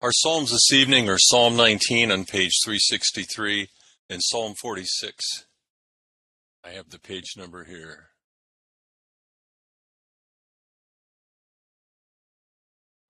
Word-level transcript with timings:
Our 0.00 0.12
Psalms 0.12 0.52
this 0.52 0.72
evening 0.72 1.08
are 1.08 1.18
Psalm 1.18 1.56
19 1.56 2.12
on 2.12 2.24
page 2.24 2.52
363 2.64 3.66
and 4.08 4.22
Psalm 4.22 4.54
46. 4.54 5.44
I 6.64 6.68
have 6.68 6.90
the 6.90 7.00
page 7.00 7.34
number 7.36 7.64
here. 7.64 8.10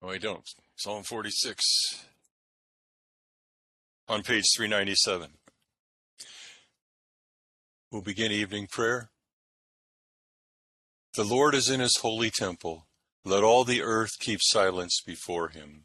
Oh, 0.01 0.09
I 0.09 0.17
don't. 0.17 0.49
Psalm 0.77 1.03
46 1.03 2.07
on 4.09 4.23
page 4.23 4.47
397. 4.57 5.33
We'll 7.93 8.01
begin 8.01 8.33
evening 8.33 8.67
prayer. 8.67 9.11
The 11.17 11.25
Lord 11.25 11.55
is 11.55 11.69
in 11.69 11.81
his 11.81 11.99
holy 11.99 12.31
temple. 12.31 12.87
Let 13.27 13.45
all 13.45 13.65
the 13.65 13.83
earth 13.83 14.13
keep 14.19 14.39
silence 14.41 15.03
before 15.07 15.51
him. 15.51 15.85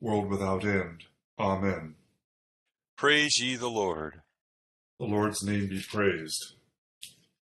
world 0.00 0.28
without 0.28 0.64
end. 0.64 1.04
Amen. 1.38 1.94
Praise 2.96 3.38
ye 3.40 3.56
the 3.56 3.70
Lord. 3.70 4.22
The 4.98 5.06
Lord's 5.06 5.42
name 5.42 5.68
be 5.68 5.80
praised. 5.80 6.54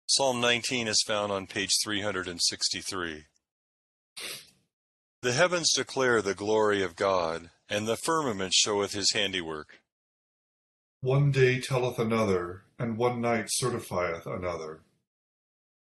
Psalm 0.05 0.41
19 0.41 0.87
is 0.87 1.03
found 1.05 1.31
on 1.31 1.47
page 1.47 1.71
363. 1.83 3.25
The 5.21 5.31
heavens 5.33 5.73
declare 5.73 6.21
the 6.21 6.33
glory 6.33 6.81
of 6.81 6.95
God, 6.95 7.49
and 7.69 7.87
the 7.87 7.97
firmament 7.97 8.53
showeth 8.53 8.93
his 8.93 9.11
handiwork. 9.13 9.79
One 11.01 11.31
day 11.31 11.59
telleth 11.59 11.99
another, 11.99 12.63
and 12.77 12.97
one 12.97 13.21
night 13.21 13.45
certifieth 13.49 14.25
another. 14.25 14.81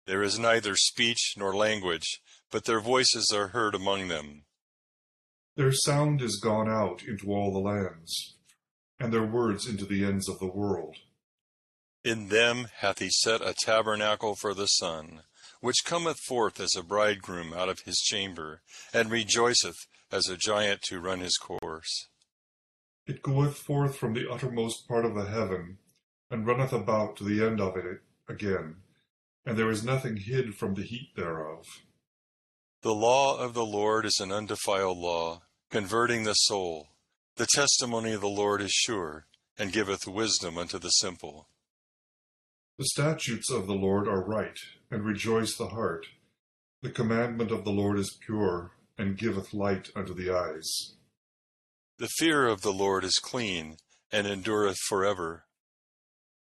There 0.06 0.24
is 0.24 0.40
neither 0.40 0.76
speech 0.76 1.36
nor 1.38 1.56
language, 1.56 2.22
but 2.50 2.66
their 2.66 2.80
voices 2.80 3.32
are 3.34 3.50
heard 3.50 3.76
among 3.76 4.08
them. 4.08 4.44
Their 5.58 5.74
sound 5.74 6.22
is 6.22 6.40
gone 6.40 6.70
out 6.70 7.02
into 7.02 7.34
all 7.34 7.52
the 7.52 7.58
lands, 7.58 8.36
and 9.00 9.12
their 9.12 9.26
words 9.26 9.68
into 9.68 9.86
the 9.86 10.06
ends 10.06 10.30
of 10.30 10.38
the 10.38 10.46
world. 10.46 10.98
In 12.04 12.30
them 12.30 12.68
hath 12.76 13.00
he 13.00 13.10
set 13.10 13.42
a 13.42 13.56
tabernacle 13.56 14.36
for 14.36 14.54
the 14.54 14.68
sun, 14.68 15.24
which 15.60 15.84
cometh 15.84 16.20
forth 16.20 16.60
as 16.60 16.76
a 16.76 16.84
bridegroom 16.84 17.54
out 17.54 17.70
of 17.70 17.80
his 17.80 17.98
chamber, 17.98 18.62
and 18.94 19.10
rejoiceth 19.10 19.88
as 20.12 20.30
a 20.30 20.38
giant 20.38 20.84
to 20.84 21.00
run 21.00 21.22
his 21.22 21.38
course. 21.38 22.08
It 23.08 23.24
goeth 23.24 23.58
forth 23.58 23.98
from 23.98 24.14
the 24.14 24.30
uttermost 24.30 24.88
part 24.88 25.06
of 25.06 25.16
the 25.16 25.26
heaven, 25.26 25.80
and 26.30 26.46
runneth 26.46 26.72
about 26.72 27.18
to 27.18 27.24
the 27.24 27.44
end 27.44 27.60
of 27.60 27.76
it 27.76 28.02
again, 28.30 28.84
and 29.44 29.58
there 29.58 29.72
is 29.72 29.84
nothing 29.84 30.18
hid 30.18 30.54
from 30.54 30.76
the 30.76 30.84
heat 30.84 31.16
thereof. 31.16 31.66
The 32.84 32.94
law 32.94 33.40
of 33.40 33.56
the 33.56 33.66
Lord 33.66 34.06
is 34.06 34.20
an 34.20 34.32
undefiled 34.32 35.00
law, 35.00 35.42
converting 35.70 36.24
the 36.24 36.34
soul. 36.34 36.88
The 37.36 37.48
testimony 37.54 38.14
of 38.14 38.22
the 38.22 38.28
Lord 38.28 38.62
is 38.62 38.72
sure, 38.72 39.28
and 39.58 39.72
giveth 39.72 40.08
wisdom 40.08 40.58
unto 40.58 40.80
the 40.80 40.90
simple. 40.90 41.50
The 42.78 42.86
statutes 42.86 43.52
of 43.52 43.68
the 43.68 43.74
Lord 43.74 44.08
are 44.08 44.24
right, 44.24 44.58
and 44.90 45.04
rejoice 45.04 45.58
the 45.58 45.70
heart. 45.70 46.06
The 46.82 46.92
commandment 46.92 47.52
of 47.52 47.64
the 47.64 47.72
Lord 47.72 48.00
is 48.00 48.18
pure, 48.26 48.72
and 48.98 49.18
giveth 49.18 49.54
light 49.54 49.90
unto 49.96 50.14
the 50.14 50.32
eyes. 50.34 50.94
The 51.98 52.08
fear 52.08 52.48
of 52.48 52.62
the 52.62 52.74
Lord 52.74 53.04
is 53.04 53.18
clean, 53.18 53.78
and 54.12 54.28
endureth 54.28 54.78
forever. 54.88 55.46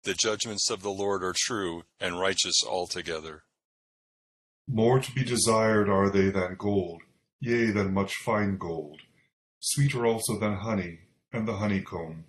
The 0.03 0.15
judgments 0.15 0.71
of 0.71 0.83
the 0.83 0.91
Lord 0.91 1.23
are 1.25 1.35
true 1.35 1.85
and 1.99 2.21
righteous 2.21 2.63
altogether. 2.67 3.45
More 4.69 4.99
to 4.99 5.13
be 5.13 5.25
desired 5.25 5.89
are 5.89 6.11
they 6.11 6.31
than 6.31 6.57
gold, 6.59 7.03
yea, 7.41 7.71
than 7.71 7.95
much 7.95 8.15
fine 8.17 8.57
gold, 8.59 9.01
sweeter 9.65 10.05
also 10.05 10.39
than 10.39 10.57
honey, 10.57 10.99
and 11.33 11.49
the 11.49 11.57
honeycomb. 11.57 12.25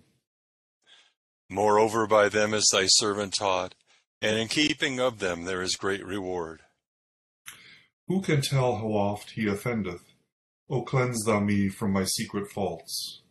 Moreover, 1.50 2.06
by 2.06 2.30
them 2.30 2.54
is 2.54 2.68
thy 2.72 2.86
servant 2.86 3.34
taught, 3.34 3.74
and 4.22 4.38
in 4.38 4.48
keeping 4.48 4.98
of 4.98 5.18
them 5.18 5.44
there 5.44 5.60
is 5.60 5.76
great 5.76 6.04
reward. 6.04 6.62
Who 8.08 8.22
can 8.22 8.40
tell 8.40 8.76
how 8.76 8.86
oft 8.86 9.32
he 9.32 9.46
offendeth? 9.46 10.02
O 10.70 10.82
cleanse 10.82 11.24
thou 11.24 11.40
me 11.40 11.68
from 11.68 11.92
my 11.92 12.04
secret 12.04 12.50
faults. 12.50 13.22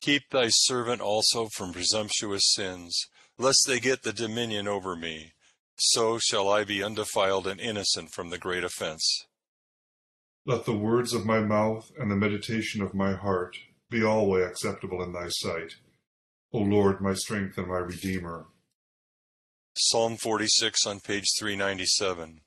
Keep 0.00 0.30
thy 0.30 0.48
servant 0.48 1.00
also 1.00 1.48
from 1.54 1.72
presumptuous 1.72 2.52
sins, 2.52 3.06
lest 3.38 3.64
they 3.66 3.78
get 3.78 4.02
the 4.02 4.12
dominion 4.12 4.66
over 4.66 4.96
me. 4.96 5.32
So 5.78 6.18
shall 6.18 6.48
I 6.48 6.64
be 6.64 6.82
undefiled 6.82 7.46
and 7.46 7.60
innocent 7.60 8.10
from 8.10 8.30
the 8.30 8.38
great 8.38 8.64
offense. 8.64 9.26
Let 10.46 10.64
the 10.64 10.76
words 10.76 11.12
of 11.12 11.26
my 11.26 11.40
mouth 11.40 11.92
and 11.98 12.10
the 12.10 12.16
meditation 12.16 12.80
of 12.80 12.94
my 12.94 13.12
heart 13.12 13.56
be 13.90 14.02
always 14.02 14.46
acceptable 14.46 15.02
in 15.02 15.12
thy 15.12 15.28
sight, 15.28 15.74
O 16.52 16.58
Lord, 16.58 17.00
my 17.00 17.12
strength 17.12 17.58
and 17.58 17.68
my 17.68 17.78
redeemer. 17.78 18.46
Psalm 19.76 20.16
46 20.16 20.86
on 20.86 21.00
page 21.00 21.26
397. 21.38 22.40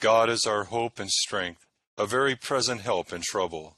God 0.00 0.28
is 0.28 0.46
our 0.46 0.64
hope 0.64 0.98
and 0.98 1.10
strength, 1.10 1.64
a 1.96 2.06
very 2.06 2.34
present 2.34 2.80
help 2.80 3.12
in 3.12 3.22
trouble. 3.22 3.76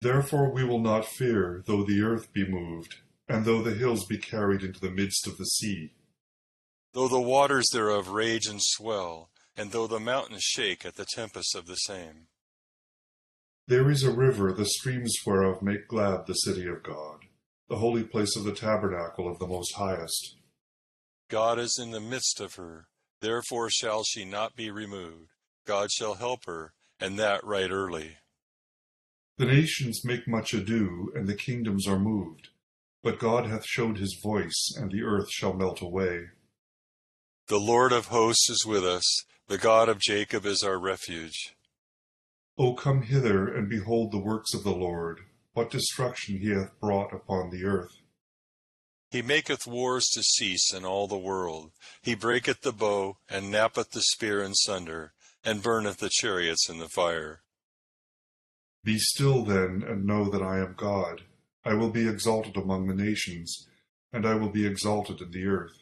Therefore 0.00 0.50
we 0.50 0.64
will 0.64 0.80
not 0.80 1.04
fear, 1.04 1.62
though 1.66 1.84
the 1.84 2.02
earth 2.02 2.32
be 2.32 2.48
moved, 2.48 2.96
and 3.28 3.44
though 3.44 3.62
the 3.62 3.74
hills 3.74 4.06
be 4.06 4.16
carried 4.16 4.62
into 4.62 4.80
the 4.80 4.90
midst 4.90 5.26
of 5.26 5.36
the 5.36 5.44
sea. 5.44 5.92
Though 6.94 7.08
the 7.08 7.20
waters 7.20 7.68
thereof 7.70 8.08
rage 8.08 8.46
and 8.46 8.60
swell, 8.62 9.30
and 9.60 9.72
though 9.72 9.86
the 9.86 10.00
mountains 10.00 10.42
shake 10.42 10.86
at 10.86 10.96
the 10.96 11.04
tempest 11.04 11.54
of 11.54 11.66
the 11.66 11.74
same. 11.74 12.28
There 13.68 13.90
is 13.90 14.02
a 14.02 14.10
river, 14.10 14.54
the 14.54 14.64
streams 14.64 15.14
whereof 15.26 15.60
make 15.60 15.86
glad 15.86 16.26
the 16.26 16.32
city 16.32 16.66
of 16.66 16.82
God, 16.82 17.26
the 17.68 17.76
holy 17.76 18.02
place 18.02 18.36
of 18.36 18.44
the 18.44 18.54
tabernacle 18.54 19.30
of 19.30 19.38
the 19.38 19.46
Most 19.46 19.74
Highest. 19.74 20.36
God 21.28 21.58
is 21.58 21.78
in 21.78 21.90
the 21.90 22.00
midst 22.00 22.40
of 22.40 22.54
her, 22.54 22.86
therefore 23.20 23.68
shall 23.68 24.02
she 24.02 24.24
not 24.24 24.56
be 24.56 24.70
removed. 24.70 25.28
God 25.66 25.92
shall 25.92 26.14
help 26.14 26.46
her, 26.46 26.72
and 26.98 27.18
that 27.18 27.44
right 27.44 27.70
early. 27.70 28.16
The 29.36 29.44
nations 29.44 30.06
make 30.06 30.26
much 30.26 30.54
ado, 30.54 31.12
and 31.14 31.28
the 31.28 31.34
kingdoms 31.34 31.86
are 31.86 31.98
moved. 31.98 32.48
But 33.02 33.18
God 33.18 33.44
hath 33.44 33.66
showed 33.66 33.98
his 33.98 34.18
voice, 34.22 34.74
and 34.74 34.90
the 34.90 35.02
earth 35.02 35.30
shall 35.30 35.52
melt 35.52 35.82
away. 35.82 36.28
The 37.48 37.58
Lord 37.58 37.92
of 37.92 38.06
hosts 38.06 38.48
is 38.48 38.64
with 38.64 38.84
us, 38.84 39.24
the 39.50 39.58
God 39.58 39.88
of 39.88 39.98
Jacob 39.98 40.46
is 40.46 40.62
our 40.62 40.78
refuge. 40.78 41.56
O 42.56 42.74
come 42.74 43.02
hither, 43.02 43.52
and 43.52 43.68
behold 43.68 44.12
the 44.12 44.22
works 44.22 44.54
of 44.54 44.62
the 44.62 44.70
Lord, 44.70 45.22
what 45.54 45.72
destruction 45.72 46.38
he 46.38 46.50
hath 46.50 46.78
brought 46.78 47.12
upon 47.12 47.50
the 47.50 47.64
earth. 47.64 47.96
He 49.10 49.22
maketh 49.22 49.66
wars 49.66 50.06
to 50.10 50.22
cease 50.22 50.72
in 50.72 50.84
all 50.84 51.08
the 51.08 51.18
world. 51.18 51.72
He 52.00 52.14
breaketh 52.14 52.60
the 52.60 52.70
bow, 52.70 53.16
and 53.28 53.50
nappeth 53.50 53.90
the 53.90 54.02
spear 54.02 54.40
in 54.40 54.54
sunder, 54.54 55.14
and 55.44 55.64
burneth 55.64 55.98
the 55.98 56.10
chariots 56.12 56.68
in 56.70 56.78
the 56.78 56.88
fire. 56.88 57.40
Be 58.84 58.98
still 59.00 59.44
then, 59.44 59.82
and 59.84 60.06
know 60.06 60.30
that 60.30 60.42
I 60.42 60.60
am 60.60 60.76
God. 60.76 61.22
I 61.64 61.74
will 61.74 61.90
be 61.90 62.08
exalted 62.08 62.56
among 62.56 62.86
the 62.86 62.94
nations, 62.94 63.66
and 64.12 64.24
I 64.24 64.34
will 64.34 64.50
be 64.50 64.64
exalted 64.64 65.20
in 65.20 65.32
the 65.32 65.46
earth. 65.46 65.76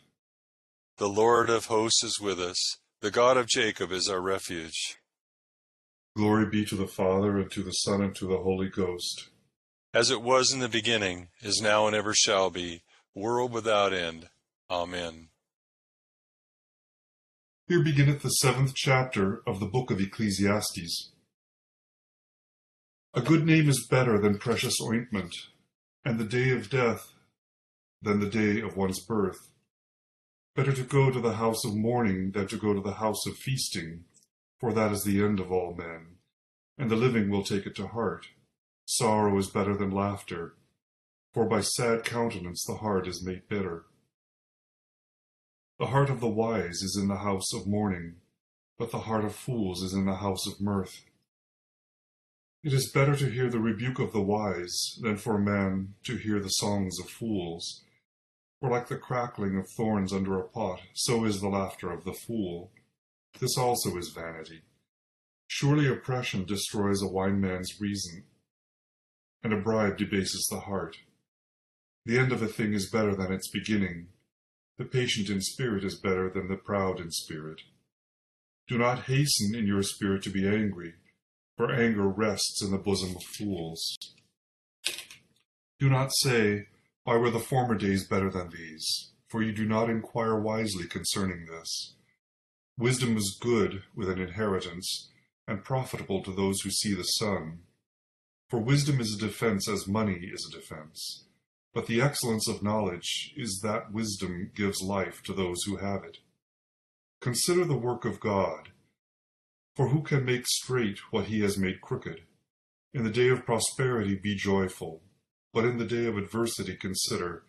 The 0.97 1.11
Lord 1.11 1.50
of 1.50 1.67
hosts 1.67 2.03
is 2.03 2.19
with 2.19 2.41
us, 2.41 2.79
the 3.00 3.11
God 3.11 3.37
of 3.37 3.47
Jacob 3.47 3.93
is 3.93 4.09
our 4.09 4.21
refuge. 4.21 4.97
Glory 6.17 6.47
be 6.47 6.65
to 6.65 6.75
the 6.75 6.89
Father, 6.89 7.39
and 7.39 7.50
to 7.53 7.62
the 7.62 7.71
Son, 7.71 8.03
and 8.03 8.15
to 8.17 8.27
the 8.27 8.39
Holy 8.39 8.69
Ghost. 8.69 9.29
As 9.95 10.11
it 10.11 10.21
was 10.21 10.53
in 10.53 10.59
the 10.59 10.69
beginning, 10.69 11.29
is 11.41 11.61
now, 11.62 11.87
and 11.87 11.95
ever 11.95 12.12
shall 12.12 12.50
be, 12.50 12.83
world 13.15 13.53
without 13.53 13.93
end. 13.93 14.29
Amen. 14.69 15.29
Here 17.69 17.83
beginneth 17.83 18.23
the 18.23 18.31
seventh 18.31 18.75
chapter 18.75 19.43
of 19.47 19.61
the 19.61 19.67
book 19.67 19.91
of 19.91 20.01
Ecclesiastes. 20.01 21.12
A 23.15 23.21
good 23.21 23.47
name 23.47 23.69
is 23.69 23.87
better 23.89 24.19
than 24.19 24.39
precious 24.39 24.75
ointment, 24.83 25.35
and 26.05 26.19
the 26.19 26.25
day 26.25 26.51
of 26.51 26.69
death 26.69 27.12
than 28.03 28.21
the 28.21 28.29
day 28.29 28.61
of 28.61 28.77
one's 28.77 29.05
birth. 29.05 29.39
Better 30.58 30.72
to 30.72 30.82
go 30.82 31.12
to 31.12 31.20
the 31.20 31.34
house 31.34 31.64
of 31.64 31.76
mourning 31.76 32.32
than 32.32 32.49
to 32.49 32.56
go 32.56 32.75
to 32.75 32.81
the 32.81 32.94
house 32.94 33.28
of 33.28 33.37
feasting, 33.37 34.06
for 34.58 34.72
that 34.72 34.90
is 34.90 35.05
the 35.05 35.22
end 35.22 35.38
of 35.38 35.52
all 35.52 35.72
men, 35.72 36.16
and 36.76 36.90
the 36.90 36.96
living 36.96 37.31
will 37.31 37.44
take 37.44 37.64
it 37.64 37.76
to 37.76 37.87
heart. 37.87 38.26
Sorrow 38.84 39.38
is 39.38 39.49
better 39.49 39.76
than 39.76 39.93
laughter, 39.93 40.56
for 41.32 41.44
by 41.44 41.60
sad 41.60 42.02
countenance 42.05 42.64
the 42.64 42.78
heart 42.78 43.06
is 43.06 43.25
made 43.25 43.49
bitter. 43.49 43.84
The 45.78 45.87
heart 45.87 46.10
of 46.10 46.19
the 46.19 46.26
wise 46.26 46.82
is 46.82 46.99
in 47.00 47.06
the 47.06 47.19
house 47.19 47.55
of 47.55 47.69
mourning, 47.69 48.16
but 48.81 48.90
the 48.90 49.02
heart 49.06 49.25
of 49.25 49.37
fools 49.37 49.81
is 49.81 49.94
in 49.94 50.06
the 50.06 50.16
house 50.16 50.44
of 50.44 50.60
mirth. 50.60 51.05
It 52.64 52.72
is 52.72 52.90
better 52.90 53.14
to 53.14 53.31
hear 53.31 53.49
the 53.49 53.60
rebuke 53.60 54.00
of 54.00 54.10
the 54.10 54.22
wise 54.22 54.99
than 55.02 55.19
for 55.19 55.37
a 55.37 55.40
man 55.40 55.94
to 56.02 56.16
hear 56.16 56.40
the 56.40 56.49
songs 56.49 56.99
of 56.99 57.08
fools. 57.08 57.84
For 58.60 58.70
like 58.70 58.88
the 58.88 58.96
crackling 58.96 59.56
of 59.56 59.69
thorns 59.76 60.12
under 60.12 60.38
a 60.38 60.49
pot, 60.49 60.81
so 60.94 61.25
is 61.25 61.40
the 61.40 61.49
laughter 61.49 61.90
of 61.93 62.05
the 62.05 62.12
fool. 62.12 62.72
This 63.38 63.56
also 63.56 63.96
is 63.96 64.08
vanity. 64.14 64.62
Surely 65.46 65.88
oppression 65.88 66.44
destroys 66.44 67.00
a 67.00 67.08
wine 67.08 67.40
man's 67.40 67.81
reason, 67.81 68.25
and 69.43 69.52
a 69.52 69.56
bribe 69.56 69.96
debases 69.96 70.46
the 70.50 70.60
heart. 70.60 70.96
The 72.05 72.19
end 72.19 72.32
of 72.32 72.43
a 72.43 72.49
thing 72.49 72.72
is 72.72 72.90
better 72.90 73.14
than 73.14 73.32
its 73.32 73.49
beginning. 73.49 74.08
The 74.76 74.84
patient 74.84 75.31
in 75.31 75.40
spirit 75.40 75.84
is 75.84 76.00
better 76.00 76.28
than 76.28 76.49
the 76.49 76.56
proud 76.56 77.00
in 77.00 77.10
spirit. 77.10 77.60
Do 78.66 78.76
not 78.76 79.05
hasten 79.05 79.55
in 79.55 79.66
your 79.66 79.82
spirit 79.82 80.22
to 80.25 80.31
be 80.31 80.46
angry 80.46 80.94
for 81.56 81.72
anger 81.72 82.08
rests 82.08 82.62
in 82.62 82.70
the 82.70 82.78
bosom 82.78 83.16
of 83.16 83.22
fools. 83.22 83.99
Do 85.81 85.88
not 85.88 86.12
say, 86.14 86.66
Why 87.08 87.16
were 87.16 87.31
the 87.31 87.38
former 87.38 87.75
days 87.75 88.06
better 88.06 88.28
than 88.28 88.50
these? 88.50 89.12
For 89.28 89.43
you 89.43 89.50
do 89.50 89.64
not 89.64 89.88
inquire 89.88 90.38
wisely 90.38 90.87
concerning 90.87 91.46
this. 91.46 91.94
Wisdom 92.76 93.16
is 93.16 93.38
good 93.40 93.82
with 93.96 94.10
an 94.10 94.20
inheritance, 94.20 95.08
and 95.46 95.64
profitable 95.64 96.22
to 96.22 96.31
those 96.31 96.60
who 96.60 96.70
see 96.70 96.93
the 96.93 97.05
sun. 97.05 97.60
For 98.50 98.60
wisdom 98.60 99.00
is 99.00 99.14
a 99.14 99.26
defense 99.26 99.66
as 99.70 99.88
money 99.88 100.28
is 100.31 100.46
a 100.46 100.55
defense. 100.55 101.25
But 101.72 101.87
the 101.87 102.02
excellence 102.02 102.46
of 102.46 102.62
knowledge 102.62 103.32
is 103.38 103.60
that 103.62 103.90
wisdom 103.90 104.50
gives 104.55 104.82
life 104.82 105.22
to 105.22 105.32
those 105.32 105.62
who 105.62 105.76
have 105.76 106.05
it. 106.05 106.19
Consider 107.22 107.64
the 107.64 107.78
work 107.78 108.05
of 108.05 108.20
God 108.20 108.69
for 109.75 109.88
who 109.88 110.02
can 110.02 110.26
make 110.26 110.46
straight 110.46 110.99
what 111.10 111.28
he 111.28 111.40
has 111.40 111.56
made 111.56 111.81
crooked? 111.81 112.25
In 112.93 113.02
the 113.02 113.10
day 113.10 113.31
of 113.31 113.46
prosperity 113.46 114.14
be 114.14 114.34
joyful, 114.34 115.00
but 115.53 115.65
in 115.65 115.79
the 115.79 115.85
day 115.85 116.06
of 116.06 116.17
adversity 116.17 116.77
consider, 116.77 117.45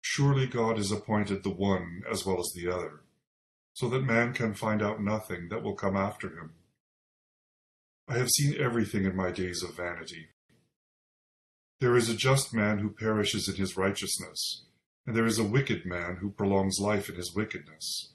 surely 0.00 0.46
God 0.46 0.76
has 0.76 0.90
appointed 0.90 1.42
the 1.42 1.50
one 1.50 2.02
as 2.10 2.24
well 2.24 2.40
as 2.40 2.52
the 2.54 2.70
other, 2.70 3.00
so 3.74 3.88
that 3.88 4.02
man 4.04 4.32
can 4.32 4.54
find 4.54 4.82
out 4.82 5.02
nothing 5.02 5.48
that 5.50 5.62
will 5.62 5.74
come 5.74 5.96
after 5.96 6.28
him. 6.28 6.52
I 8.08 8.16
have 8.18 8.30
seen 8.30 8.58
everything 8.58 9.04
in 9.04 9.14
my 9.14 9.30
days 9.30 9.62
of 9.62 9.76
vanity. 9.76 10.28
There 11.80 11.96
is 11.96 12.08
a 12.08 12.16
just 12.16 12.54
man 12.54 12.78
who 12.78 12.90
perishes 12.90 13.48
in 13.48 13.56
his 13.56 13.76
righteousness, 13.76 14.64
and 15.06 15.14
there 15.14 15.26
is 15.26 15.38
a 15.38 15.44
wicked 15.44 15.86
man 15.86 16.16
who 16.20 16.30
prolongs 16.30 16.80
life 16.80 17.08
in 17.08 17.16
his 17.16 17.34
wickedness. 17.34 18.12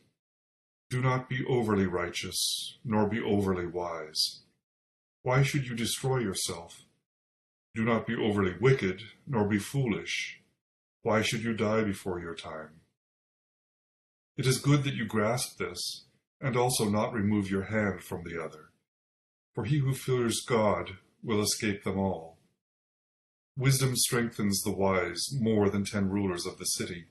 Do 0.90 1.02
not 1.02 1.30
be 1.30 1.46
overly 1.46 1.86
righteous, 1.86 2.78
nor 2.84 3.08
be 3.08 3.22
overly 3.22 3.66
wise. 3.66 4.42
Why 5.22 5.44
should 5.44 5.66
you 5.68 5.76
destroy 5.76 6.20
yourself? 6.20 6.82
Do 7.76 7.84
not 7.84 8.06
be 8.06 8.16
overly 8.16 8.56
wicked, 8.60 9.02
nor 9.26 9.48
be 9.48 9.58
foolish. 9.58 10.42
Why 11.02 11.22
should 11.22 11.44
you 11.44 11.54
die 11.54 11.84
before 11.84 12.20
your 12.20 12.36
time? 12.36 12.82
It 14.38 14.46
is 14.46 14.60
good 14.60 14.84
that 14.84 14.94
you 14.94 15.06
grasp 15.06 15.58
this, 15.58 16.06
and 16.40 16.56
also 16.56 16.90
not 16.90 17.14
remove 17.14 17.50
your 17.50 17.64
hand 17.64 18.04
from 18.04 18.24
the 18.24 18.42
other. 18.42 18.70
For 19.54 19.66
he 19.66 19.80
who 19.80 19.94
fears 19.94 20.44
God 20.48 20.98
will 21.24 21.42
escape 21.42 21.84
them 21.84 21.98
all. 21.98 22.38
Wisdom 23.58 23.96
strengthens 23.96 24.62
the 24.62 24.72
wise 24.72 25.30
more 25.40 25.70
than 25.70 25.86
ten 25.86 26.10
rulers 26.10 26.46
of 26.46 26.58
the 26.58 26.66
city. 26.66 27.06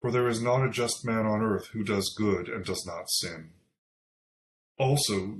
For 0.00 0.10
there 0.10 0.28
is 0.28 0.42
not 0.42 0.64
a 0.64 0.70
just 0.70 1.04
man 1.04 1.26
on 1.26 1.40
earth 1.40 1.68
who 1.72 1.82
does 1.84 2.14
good 2.16 2.48
and 2.48 2.64
does 2.64 2.84
not 2.86 3.08
sin. 3.08 3.50
Also, 4.76 5.38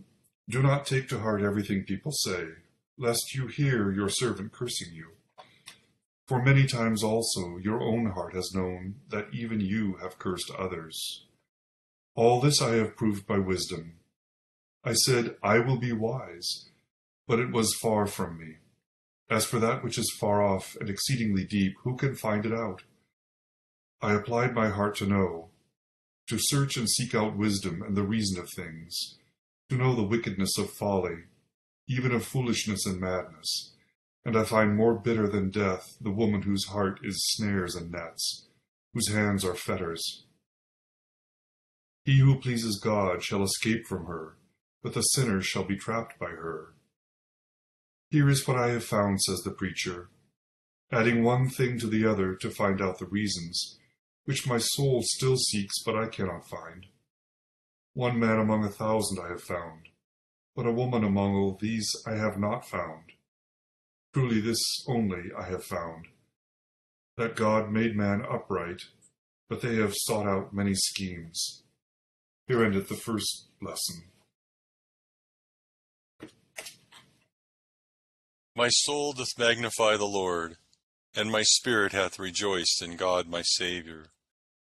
do 0.49 0.63
not 0.63 0.87
take 0.87 1.09
to 1.09 1.19
heart 1.19 1.43
everything 1.43 1.85
people 1.85 2.13
say, 2.13 2.47
lest 2.97 3.35
you 3.35 3.47
hear 3.47 3.91
your 3.91 4.09
servant 4.09 4.53
cursing 4.53 4.93
you. 4.93 5.09
For 6.27 6.43
many 6.43 6.67
times 6.67 7.03
also 7.03 7.59
your 7.59 7.83
own 7.83 8.13
heart 8.13 8.35
has 8.35 8.55
known 8.55 8.97
that 9.09 9.29
even 9.33 9.61
you 9.61 9.97
have 10.01 10.19
cursed 10.19 10.51
others. 10.59 11.27
All 12.15 12.41
this 12.41 12.63
I 12.63 12.77
have 12.77 12.97
proved 12.97 13.27
by 13.27 13.39
wisdom. 13.39 13.95
I 14.85 14.93
said, 14.93 15.37
I 15.43 15.59
will 15.59 15.79
be 15.79 15.93
wise, 15.93 16.71
but 17.27 17.41
it 17.41 17.51
was 17.51 17.75
far 17.81 18.07
from 18.07 18.39
me. 18.39 18.57
As 19.29 19.45
for 19.45 19.59
that 19.59 19.83
which 19.83 19.99
is 19.99 20.17
far 20.21 20.43
off 20.43 20.77
and 20.79 20.89
exceedingly 20.89 21.45
deep, 21.45 21.75
who 21.83 21.97
can 21.97 22.15
find 22.15 22.47
it 22.47 22.53
out? 22.53 22.83
I 24.01 24.13
applied 24.13 24.55
my 24.55 24.69
heart 24.69 24.97
to 24.97 25.07
know, 25.07 25.49
to 26.29 26.39
search 26.39 26.77
and 26.77 26.89
seek 26.89 27.15
out 27.15 27.37
wisdom 27.37 27.83
and 27.83 27.97
the 27.97 28.03
reason 28.03 28.41
of 28.41 28.49
things, 28.55 29.19
to 29.71 29.77
know 29.77 29.95
the 29.95 30.03
wickedness 30.03 30.59
of 30.59 30.71
folly, 30.71 31.25
even 31.89 32.13
of 32.13 32.25
foolishness 32.25 32.87
and 32.87 33.01
madness. 33.01 33.75
And 34.25 34.37
I 34.37 34.45
find 34.45 34.77
more 34.77 34.95
bitter 34.95 35.29
than 35.29 35.51
death 35.51 35.97
the 36.01 36.11
woman 36.11 36.43
whose 36.43 36.67
heart 36.67 37.01
is 37.03 37.23
snares 37.35 37.75
and 37.75 37.93
nets, 37.93 38.49
whose 38.93 39.13
hands 39.13 39.45
are 39.45 39.55
fetters. 39.55 40.25
He 42.05 42.19
who 42.19 42.39
pleases 42.39 42.81
God 42.83 43.23
shall 43.23 43.43
escape 43.43 43.87
from 43.87 44.07
her, 44.07 44.37
but 44.83 44.95
the 44.95 45.03
sinner 45.03 45.41
shall 45.41 45.65
be 45.65 45.77
trapped 45.77 46.19
by 46.19 46.31
her. 46.31 46.75
Here 48.11 48.29
is 48.29 48.47
what 48.47 48.59
I 48.59 48.69
have 48.69 48.85
found, 48.85 49.23
says 49.23 49.43
the 49.43 49.51
preacher, 49.51 50.09
adding 50.93 51.23
one 51.23 51.49
thing 51.49 51.79
to 51.81 51.87
the 51.87 52.07
other 52.07 52.35
to 52.37 52.51
find 52.51 52.81
out 52.81 52.99
the 52.99 53.07
reasons 53.07 53.79
which 54.25 54.47
my 54.47 54.59
soul 54.59 55.03
still 55.03 55.37
seeks, 55.37 55.83
but 55.83 55.97
I 55.97 56.07
cannot 56.07 56.49
find. 56.49 56.87
One 57.93 58.19
man 58.19 58.39
among 58.39 58.65
a 58.65 58.71
thousand 58.71 59.19
I 59.25 59.29
have 59.29 59.43
found, 59.43 59.89
but 60.55 60.67
a 60.67 60.73
woman 60.73 61.05
among 61.05 61.35
all 61.35 61.59
these 61.61 61.91
I 62.07 62.13
have 62.13 62.39
not 62.39 62.69
found. 62.69 63.13
Truly 64.13 64.41
this 64.41 64.63
only 64.87 65.31
I 65.37 65.45
have 65.45 65.65
found, 65.65 66.07
that 67.17 67.37
God 67.37 67.71
made 67.71 67.97
man 67.97 68.25
upright, 68.29 68.83
but 69.49 69.61
they 69.61 69.77
have 69.77 69.95
sought 69.95 70.27
out 70.27 70.55
many 70.55 70.75
schemes. 70.75 71.65
Here 72.47 72.65
endeth 72.65 72.89
the 72.89 72.95
first 72.95 73.49
lesson. 73.61 74.05
My 78.57 78.69
soul 78.69 79.13
doth 79.13 79.39
magnify 79.39 79.97
the 79.97 80.05
Lord, 80.05 80.59
and 81.17 81.31
my 81.31 81.43
spirit 81.43 81.93
hath 81.93 82.19
rejoiced 82.19 82.83
in 82.83 82.97
God 82.97 83.29
my 83.29 83.43
Saviour 83.43 84.07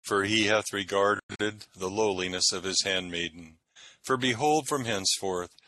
for 0.06 0.22
he 0.22 0.44
hath 0.44 0.72
regarded 0.72 1.66
the 1.76 1.90
lowliness 1.90 2.52
of 2.52 2.62
his 2.62 2.84
handmaiden. 2.84 3.58
For 4.04 4.16
behold, 4.16 4.68
from 4.68 4.84
henceforth 4.84 5.50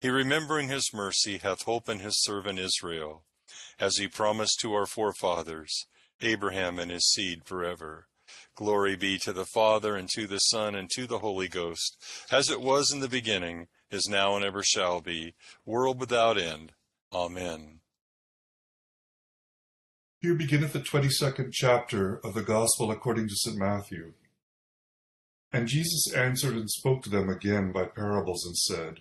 He 0.00 0.08
remembering 0.08 0.68
his 0.68 0.90
mercy 0.94 1.38
hath 1.38 1.64
hope 1.64 1.88
in 1.88 1.98
his 1.98 2.22
servant 2.22 2.58
Israel, 2.58 3.24
as 3.78 3.96
he 3.96 4.08
promised 4.08 4.58
to 4.60 4.72
our 4.72 4.86
forefathers, 4.86 5.86
Abraham 6.22 6.78
and 6.78 6.90
his 6.90 7.10
seed 7.10 7.44
forever. 7.44 8.06
Glory 8.54 8.96
be 8.96 9.18
to 9.18 9.32
the 9.32 9.44
Father, 9.44 9.96
and 9.96 10.08
to 10.10 10.26
the 10.26 10.38
Son, 10.38 10.74
and 10.74 10.88
to 10.90 11.06
the 11.06 11.18
Holy 11.18 11.48
Ghost, 11.48 11.96
as 12.30 12.48
it 12.48 12.60
was 12.60 12.92
in 12.92 13.00
the 13.00 13.08
beginning, 13.08 13.66
is 13.90 14.08
now, 14.08 14.36
and 14.36 14.44
ever 14.44 14.62
shall 14.62 15.00
be, 15.00 15.34
world 15.66 15.98
without 15.98 16.38
end. 16.38 16.72
Amen. 17.12 17.80
Here 20.20 20.34
beginneth 20.34 20.72
the 20.72 20.80
twenty-second 20.80 21.52
chapter 21.52 22.20
of 22.24 22.34
the 22.34 22.42
Gospel 22.42 22.90
according 22.90 23.28
to 23.28 23.34
St. 23.34 23.56
Matthew. 23.58 24.12
And 25.52 25.66
Jesus 25.66 26.12
answered 26.14 26.54
and 26.54 26.70
spoke 26.70 27.02
to 27.02 27.10
them 27.10 27.28
again 27.28 27.72
by 27.72 27.84
parables, 27.84 28.46
and 28.46 28.56
said, 28.56 29.00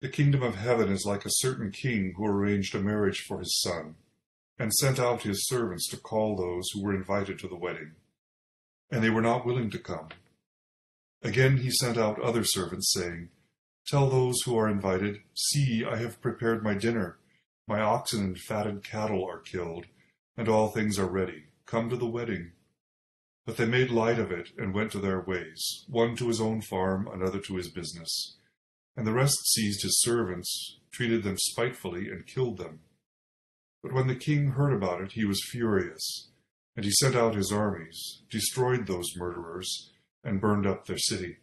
The 0.00 0.08
kingdom 0.08 0.42
of 0.42 0.54
heaven 0.54 0.90
is 0.90 1.04
like 1.04 1.24
a 1.24 1.30
certain 1.30 1.72
king 1.72 2.14
who 2.16 2.26
arranged 2.26 2.74
a 2.74 2.80
marriage 2.80 3.20
for 3.20 3.40
his 3.40 3.60
son, 3.60 3.96
and 4.58 4.72
sent 4.72 4.98
out 4.98 5.22
his 5.22 5.48
servants 5.48 5.88
to 5.88 5.96
call 5.96 6.36
those 6.36 6.70
who 6.70 6.82
were 6.82 6.94
invited 6.94 7.38
to 7.40 7.48
the 7.48 7.56
wedding. 7.56 7.92
And 8.90 9.02
they 9.02 9.10
were 9.10 9.22
not 9.22 9.44
willing 9.44 9.70
to 9.70 9.78
come. 9.78 10.08
Again 11.22 11.58
he 11.58 11.70
sent 11.70 11.98
out 11.98 12.20
other 12.20 12.44
servants, 12.44 12.92
saying, 12.92 13.30
Tell 13.86 14.08
those 14.08 14.42
who 14.42 14.56
are 14.56 14.68
invited, 14.68 15.20
See, 15.34 15.84
I 15.84 15.96
have 15.96 16.20
prepared 16.20 16.62
my 16.62 16.74
dinner. 16.74 17.18
My 17.66 17.80
oxen 17.80 18.24
and 18.24 18.38
fatted 18.38 18.84
cattle 18.84 19.24
are 19.24 19.40
killed 19.40 19.86
and 20.38 20.48
all 20.48 20.68
things 20.68 20.98
are 20.98 21.06
ready. 21.06 21.42
Come 21.66 21.90
to 21.90 21.96
the 21.96 22.06
wedding. 22.06 22.52
But 23.44 23.56
they 23.56 23.66
made 23.66 23.90
light 23.90 24.20
of 24.20 24.30
it 24.30 24.50
and 24.56 24.72
went 24.72 24.92
to 24.92 25.00
their 25.00 25.20
ways, 25.20 25.84
one 25.88 26.14
to 26.16 26.28
his 26.28 26.40
own 26.40 26.60
farm, 26.60 27.08
another 27.12 27.40
to 27.40 27.56
his 27.56 27.68
business. 27.68 28.36
And 28.98 29.06
the 29.06 29.12
rest 29.12 29.46
seized 29.46 29.82
his 29.82 30.00
servants, 30.00 30.80
treated 30.90 31.22
them 31.22 31.36
spitefully, 31.38 32.08
and 32.08 32.26
killed 32.26 32.58
them. 32.58 32.80
But 33.80 33.92
when 33.92 34.08
the 34.08 34.16
king 34.16 34.48
heard 34.48 34.72
about 34.72 35.00
it, 35.00 35.12
he 35.12 35.24
was 35.24 35.48
furious, 35.52 36.30
and 36.74 36.84
he 36.84 36.90
sent 36.90 37.14
out 37.14 37.36
his 37.36 37.52
armies, 37.52 38.22
destroyed 38.28 38.88
those 38.88 39.14
murderers, 39.16 39.92
and 40.24 40.40
burned 40.40 40.66
up 40.66 40.86
their 40.86 40.98
city. 40.98 41.36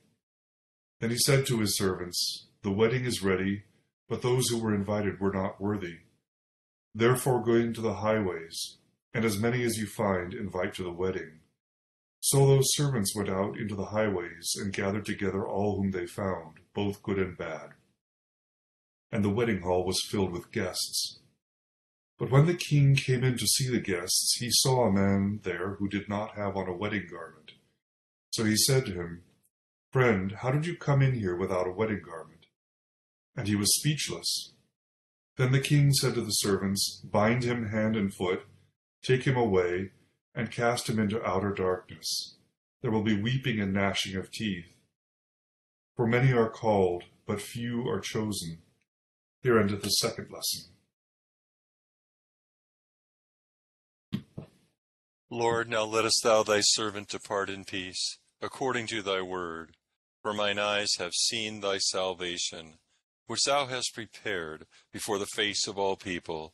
Then 1.00 1.12
he 1.12 1.18
said 1.18 1.46
to 1.46 1.62
his 1.62 1.78
servants, 1.78 2.48
The 2.62 2.74
wedding 2.74 3.06
is 3.06 3.24
ready, 3.24 3.64
but 4.10 4.22
those 4.22 4.50
who 4.50 4.58
were 4.58 4.76
invited 4.76 5.22
were 5.22 5.32
not 5.32 5.62
worthy. 5.62 6.00
Therefore 6.94 7.42
go 7.42 7.54
into 7.54 7.80
the 7.80 7.94
highways, 7.94 8.80
and 9.14 9.24
as 9.24 9.40
many 9.40 9.64
as 9.64 9.78
you 9.78 9.88
find 9.88 10.34
invite 10.34 10.74
to 10.74 10.84
the 10.84 10.92
wedding. 10.92 11.40
So 12.26 12.48
those 12.48 12.74
servants 12.74 13.16
went 13.16 13.30
out 13.30 13.56
into 13.56 13.76
the 13.76 13.86
highways 13.86 14.56
and 14.56 14.74
gathered 14.74 15.06
together 15.06 15.48
all 15.48 15.76
whom 15.76 15.92
they 15.92 16.08
found, 16.08 16.58
both 16.74 17.04
good 17.04 17.20
and 17.20 17.38
bad. 17.38 17.74
And 19.12 19.24
the 19.24 19.30
wedding 19.30 19.62
hall 19.62 19.86
was 19.86 20.02
filled 20.10 20.32
with 20.32 20.52
guests. 20.52 21.20
But 22.18 22.32
when 22.32 22.48
the 22.48 22.56
king 22.56 22.96
came 22.96 23.24
in 23.24 23.38
to 23.38 23.46
see 23.46 23.70
the 23.70 23.80
guests, 23.80 24.38
he 24.40 24.50
saw 24.50 24.86
a 24.86 24.92
man 24.92 25.42
there 25.44 25.76
who 25.76 25.88
did 25.88 26.10
not 26.10 26.36
have 26.36 26.58
on 26.58 26.68
a 26.68 26.76
wedding 26.76 27.08
garment. 27.12 27.52
So 28.32 28.44
he 28.44 28.56
said 28.58 28.88
to 28.88 28.94
him, 28.94 29.22
Friend, 29.92 30.32
how 30.32 30.50
did 30.50 30.66
you 30.66 30.76
come 30.76 31.04
in 31.04 31.14
here 31.14 31.36
without 31.36 31.68
a 31.68 31.72
wedding 31.72 32.02
garment? 32.04 32.48
And 33.36 33.48
he 33.48 33.56
was 33.56 33.76
speechless. 33.76 34.54
Then 35.38 35.52
the 35.52 35.60
king 35.60 35.94
said 35.94 36.16
to 36.16 36.22
the 36.22 36.32
servants, 36.32 37.04
Bind 37.04 37.44
him 37.44 37.68
hand 37.68 37.96
and 37.96 38.12
foot 38.12 38.48
Take 39.04 39.26
him 39.28 39.38
away, 39.38 39.92
and 40.36 40.52
cast 40.52 40.90
him 40.90 41.00
into 41.00 41.26
outer 41.26 41.52
darkness. 41.52 42.36
There 42.82 42.92
will 42.92 43.04
be 43.04 43.20
weeping 43.20 43.60
and 43.60 43.74
gnashing 43.74 44.16
of 44.16 44.32
teeth. 44.32 44.66
For 45.96 46.06
many 46.06 46.34
are 46.34 46.50
called, 46.50 47.06
but 47.26 47.42
few 47.42 47.88
are 47.88 48.02
chosen. 48.02 48.60
Here 49.42 49.58
endeth 49.58 49.82
the 49.82 49.90
second 49.90 50.28
lesson. 50.30 50.66
Lord, 55.32 55.70
now 55.70 55.86
lettest 55.86 56.22
thou 56.24 56.44
thy 56.44 56.62
servant 56.62 57.10
depart 57.10 57.50
in 57.50 57.64
peace, 57.64 58.20
according 58.42 58.88
to 58.88 59.02
thy 59.02 59.22
word. 59.22 59.76
For 60.22 60.34
mine 60.34 60.60
eyes 60.60 60.96
have 60.98 61.14
seen 61.14 61.62
thy 61.62 61.78
salvation, 61.78 62.76
which 63.28 63.44
thou 63.44 63.68
hast 63.68 63.94
prepared 63.94 64.66
before 64.92 65.20
the 65.20 65.26
face 65.26 65.68
of 65.68 65.78
all 65.78 65.96
people 65.96 66.54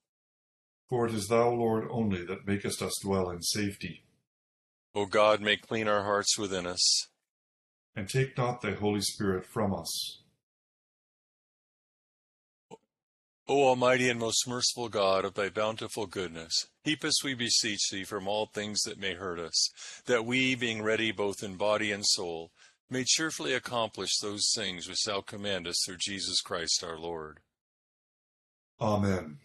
for 0.91 1.07
it 1.07 1.13
is 1.13 1.29
thou, 1.29 1.49
Lord, 1.49 1.87
only 1.89 2.25
that 2.25 2.45
makest 2.45 2.81
us 2.81 2.99
dwell 3.01 3.29
in 3.29 3.41
safety. 3.41 4.03
O 4.93 5.05
God, 5.05 5.39
may 5.39 5.55
clean 5.55 5.87
our 5.87 6.03
hearts 6.03 6.37
within 6.37 6.67
us. 6.67 7.07
And 7.95 8.09
take 8.09 8.37
not 8.37 8.61
thy 8.61 8.73
Holy 8.73 8.99
Spirit 8.99 9.45
from 9.45 9.73
us. 9.73 10.19
O 13.47 13.63
Almighty 13.69 14.09
and 14.09 14.19
most 14.19 14.45
merciful 14.45 14.89
God, 14.89 15.23
of 15.23 15.35
thy 15.35 15.47
bountiful 15.47 16.07
goodness, 16.07 16.67
keep 16.83 17.05
us, 17.05 17.23
we 17.23 17.35
beseech 17.35 17.89
thee, 17.89 18.03
from 18.03 18.27
all 18.27 18.47
things 18.47 18.81
that 18.81 18.99
may 18.99 19.13
hurt 19.13 19.39
us, 19.39 19.69
that 20.07 20.25
we, 20.25 20.55
being 20.55 20.81
ready 20.81 21.13
both 21.13 21.41
in 21.41 21.55
body 21.55 21.93
and 21.93 22.05
soul, 22.05 22.51
may 22.89 23.05
cheerfully 23.05 23.53
accomplish 23.53 24.17
those 24.17 24.51
things 24.53 24.89
which 24.89 25.05
thou 25.05 25.21
commandest 25.21 25.85
through 25.85 25.99
Jesus 26.01 26.41
Christ 26.41 26.83
our 26.83 26.99
Lord. 26.99 27.39
Amen. 28.81 29.37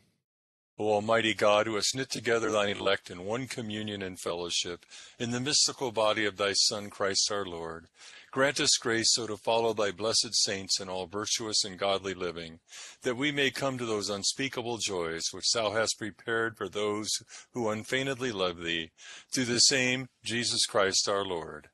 O 0.79 0.93
Almighty 0.93 1.33
God, 1.33 1.67
who 1.67 1.77
hast 1.77 1.95
knit 1.95 2.11
together 2.11 2.51
thine 2.51 2.77
elect 2.77 3.11
in 3.11 3.25
one 3.25 3.47
communion 3.47 4.03
and 4.03 4.21
fellowship, 4.21 4.85
in 5.19 5.31
the 5.31 5.41
mystical 5.41 5.91
body 5.91 6.27
of 6.27 6.37
thy 6.37 6.53
Son, 6.53 6.91
Christ 6.91 7.33
our 7.33 7.47
Lord, 7.47 7.87
grant 8.31 8.61
us 8.61 8.77
grace 8.77 9.15
so 9.15 9.27
to 9.27 9.39
follow 9.39 9.73
thy 9.73 9.91
blessed 9.91 10.35
saints 10.35 10.79
in 10.79 10.91
all 10.91 11.07
virtuous 11.07 11.65
and 11.65 11.79
godly 11.79 12.13
living, 12.13 12.61
that 13.01 13.17
we 13.17 13.33
may 13.33 13.51
come 13.51 13.79
to 13.79 13.87
those 13.87 14.11
unspeakable 14.11 14.77
joys 14.77 15.29
which 15.33 15.51
thou 15.53 15.71
hast 15.73 15.99
prepared 15.99 16.59
for 16.59 16.69
those 16.69 17.23
who 17.53 17.71
unfeignedly 17.71 18.31
love 18.31 18.59
thee, 18.63 18.91
through 19.33 19.47
the 19.47 19.61
same 19.61 20.09
Jesus 20.23 20.67
Christ 20.67 21.09
our 21.09 21.25
Lord. 21.25 21.69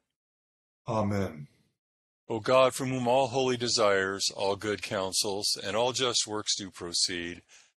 Amen. 0.87 1.49
O 2.29 2.39
God, 2.39 2.73
from 2.73 2.91
whom 2.91 3.09
all 3.09 3.27
holy 3.27 3.57
desires, 3.57 4.31
all 4.37 4.55
good 4.55 4.81
counsels, 4.81 5.59
and 5.63 5.77
all 5.77 5.93
just 5.93 6.27
works 6.27 6.55
do 6.55 6.71
proceed, 6.71 7.43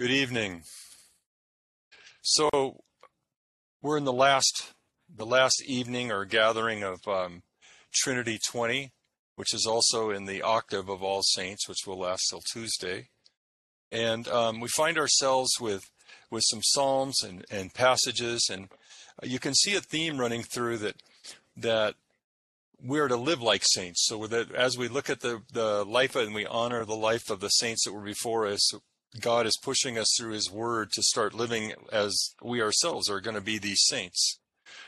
Good 0.00 0.12
evening. 0.12 0.62
So 2.22 2.48
we're 3.82 3.98
in 3.98 4.06
the 4.06 4.14
last 4.14 4.72
the 5.14 5.26
last 5.26 5.62
evening 5.66 6.10
or 6.10 6.24
gathering 6.24 6.82
of 6.82 7.06
um, 7.06 7.42
Trinity 7.92 8.38
20, 8.42 8.92
which 9.36 9.52
is 9.52 9.66
also 9.66 10.08
in 10.08 10.24
the 10.24 10.40
octave 10.40 10.88
of 10.88 11.02
All 11.02 11.20
Saints, 11.22 11.68
which 11.68 11.86
will 11.86 11.98
last 11.98 12.22
till 12.30 12.40
Tuesday. 12.40 13.08
And 13.92 14.26
um, 14.28 14.60
we 14.60 14.68
find 14.68 14.96
ourselves 14.96 15.60
with 15.60 15.90
with 16.30 16.44
some 16.46 16.62
psalms 16.62 17.22
and, 17.22 17.44
and 17.50 17.74
passages, 17.74 18.48
and 18.50 18.70
you 19.22 19.38
can 19.38 19.52
see 19.52 19.76
a 19.76 19.82
theme 19.82 20.16
running 20.16 20.44
through 20.44 20.78
that 20.78 20.96
that 21.58 21.94
we're 22.82 23.08
to 23.08 23.16
live 23.16 23.42
like 23.42 23.64
saints. 23.66 24.06
So 24.06 24.26
that 24.28 24.50
as 24.54 24.78
we 24.78 24.88
look 24.88 25.10
at 25.10 25.20
the 25.20 25.42
the 25.52 25.84
life 25.84 26.16
and 26.16 26.34
we 26.34 26.46
honor 26.46 26.86
the 26.86 26.96
life 26.96 27.28
of 27.28 27.40
the 27.40 27.48
saints 27.48 27.84
that 27.84 27.92
were 27.92 28.00
before 28.00 28.46
us, 28.46 28.72
God 29.18 29.46
is 29.46 29.58
pushing 29.60 29.98
us 29.98 30.14
through 30.16 30.32
His 30.32 30.50
Word 30.50 30.92
to 30.92 31.02
start 31.02 31.34
living 31.34 31.72
as 31.92 32.34
we 32.42 32.62
ourselves 32.62 33.10
are 33.10 33.20
going 33.20 33.34
to 33.34 33.40
be 33.40 33.58
these 33.58 33.82
saints. 33.84 34.38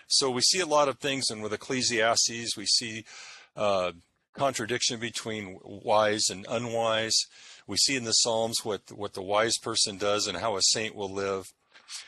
So 0.07 0.31
we 0.31 0.43
see 0.43 0.61
a 0.61 0.67
lot 0.67 0.89
of 0.89 0.99
things, 0.99 1.31
and 1.31 1.43
with 1.43 1.53
Ecclesiastes, 1.53 2.57
we 2.57 2.67
see 2.67 3.05
uh, 3.57 3.93
contradiction 4.35 5.01
between 5.01 5.59
wise 5.65 6.31
and 6.31 6.47
unwise. 6.49 7.17
We 7.67 7.77
see 7.77 7.97
in 7.97 8.05
the 8.05 8.13
Psalms 8.13 8.65
what 8.65 8.93
what 8.93 9.15
the 9.15 9.23
wise 9.23 9.59
person 9.59 9.99
does 9.99 10.27
and 10.27 10.39
how 10.39 10.57
a 10.57 10.63
saint 10.63 10.95
will 10.95 11.13
live. 11.13 11.53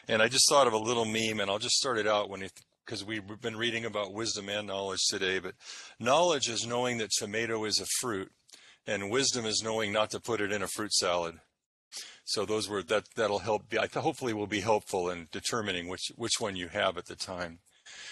And 0.08 0.22
I 0.22 0.28
just 0.28 0.48
thought 0.48 0.66
of 0.66 0.72
a 0.72 0.78
little 0.78 1.04
meme, 1.04 1.40
and 1.40 1.50
I'll 1.50 1.58
just 1.58 1.76
start 1.76 1.98
it 1.98 2.06
out 2.06 2.30
when 2.30 2.48
because 2.84 3.04
we've 3.04 3.26
been 3.40 3.56
reading 3.56 3.84
about 3.84 4.12
wisdom 4.12 4.48
and 4.48 4.68
knowledge 4.68 5.06
today. 5.08 5.38
But 5.40 5.54
knowledge 5.98 6.48
is 6.48 6.66
knowing 6.66 6.98
that 6.98 7.10
tomato 7.10 7.64
is 7.64 7.80
a 7.80 7.86
fruit, 8.00 8.30
and 8.86 9.10
wisdom 9.10 9.46
is 9.46 9.62
knowing 9.64 9.92
not 9.92 10.10
to 10.10 10.20
put 10.20 10.40
it 10.40 10.52
in 10.52 10.62
a 10.62 10.68
fruit 10.68 10.92
salad. 10.92 11.40
So 12.24 12.44
those 12.44 12.68
were 12.68 12.82
that 12.84 13.04
that'll 13.16 13.40
help. 13.40 13.64
I 13.78 13.86
hopefully 13.98 14.32
will 14.32 14.46
be 14.46 14.60
helpful 14.60 15.10
in 15.10 15.28
determining 15.30 15.88
which 15.88 16.10
which 16.16 16.40
one 16.40 16.56
you 16.56 16.68
have 16.68 16.96
at 16.96 17.06
the 17.06 17.16
time. 17.16 17.58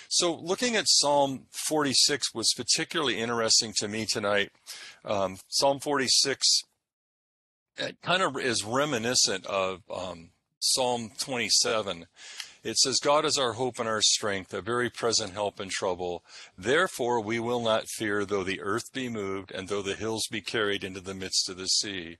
So 0.08 0.34
looking 0.34 0.76
at 0.76 0.84
Psalm 0.86 1.46
46 1.50 2.34
was 2.34 2.52
particularly 2.54 3.18
interesting 3.18 3.72
to 3.78 3.88
me 3.88 4.04
tonight. 4.04 4.50
Um, 5.04 5.38
Psalm 5.48 5.80
46 5.80 6.46
it 7.78 7.96
kind 8.02 8.22
of 8.22 8.36
is 8.36 8.64
reminiscent 8.64 9.46
of 9.46 9.82
um, 9.92 10.30
Psalm 10.60 11.10
27. 11.18 12.06
It 12.62 12.76
says, 12.76 13.00
God 13.00 13.24
is 13.24 13.38
our 13.38 13.54
hope 13.54 13.78
and 13.78 13.88
our 13.88 14.02
strength, 14.02 14.54
a 14.54 14.60
very 14.60 14.88
present 14.88 15.32
help 15.32 15.60
in 15.60 15.68
trouble. 15.68 16.22
Therefore 16.56 17.20
we 17.20 17.40
will 17.40 17.60
not 17.60 17.88
fear, 17.88 18.24
though 18.24 18.44
the 18.44 18.60
earth 18.60 18.92
be 18.92 19.08
moved, 19.08 19.50
and 19.50 19.68
though 19.68 19.82
the 19.82 19.96
hills 19.96 20.28
be 20.30 20.40
carried 20.40 20.84
into 20.84 21.00
the 21.00 21.14
midst 21.14 21.48
of 21.48 21.56
the 21.56 21.66
sea. 21.66 22.18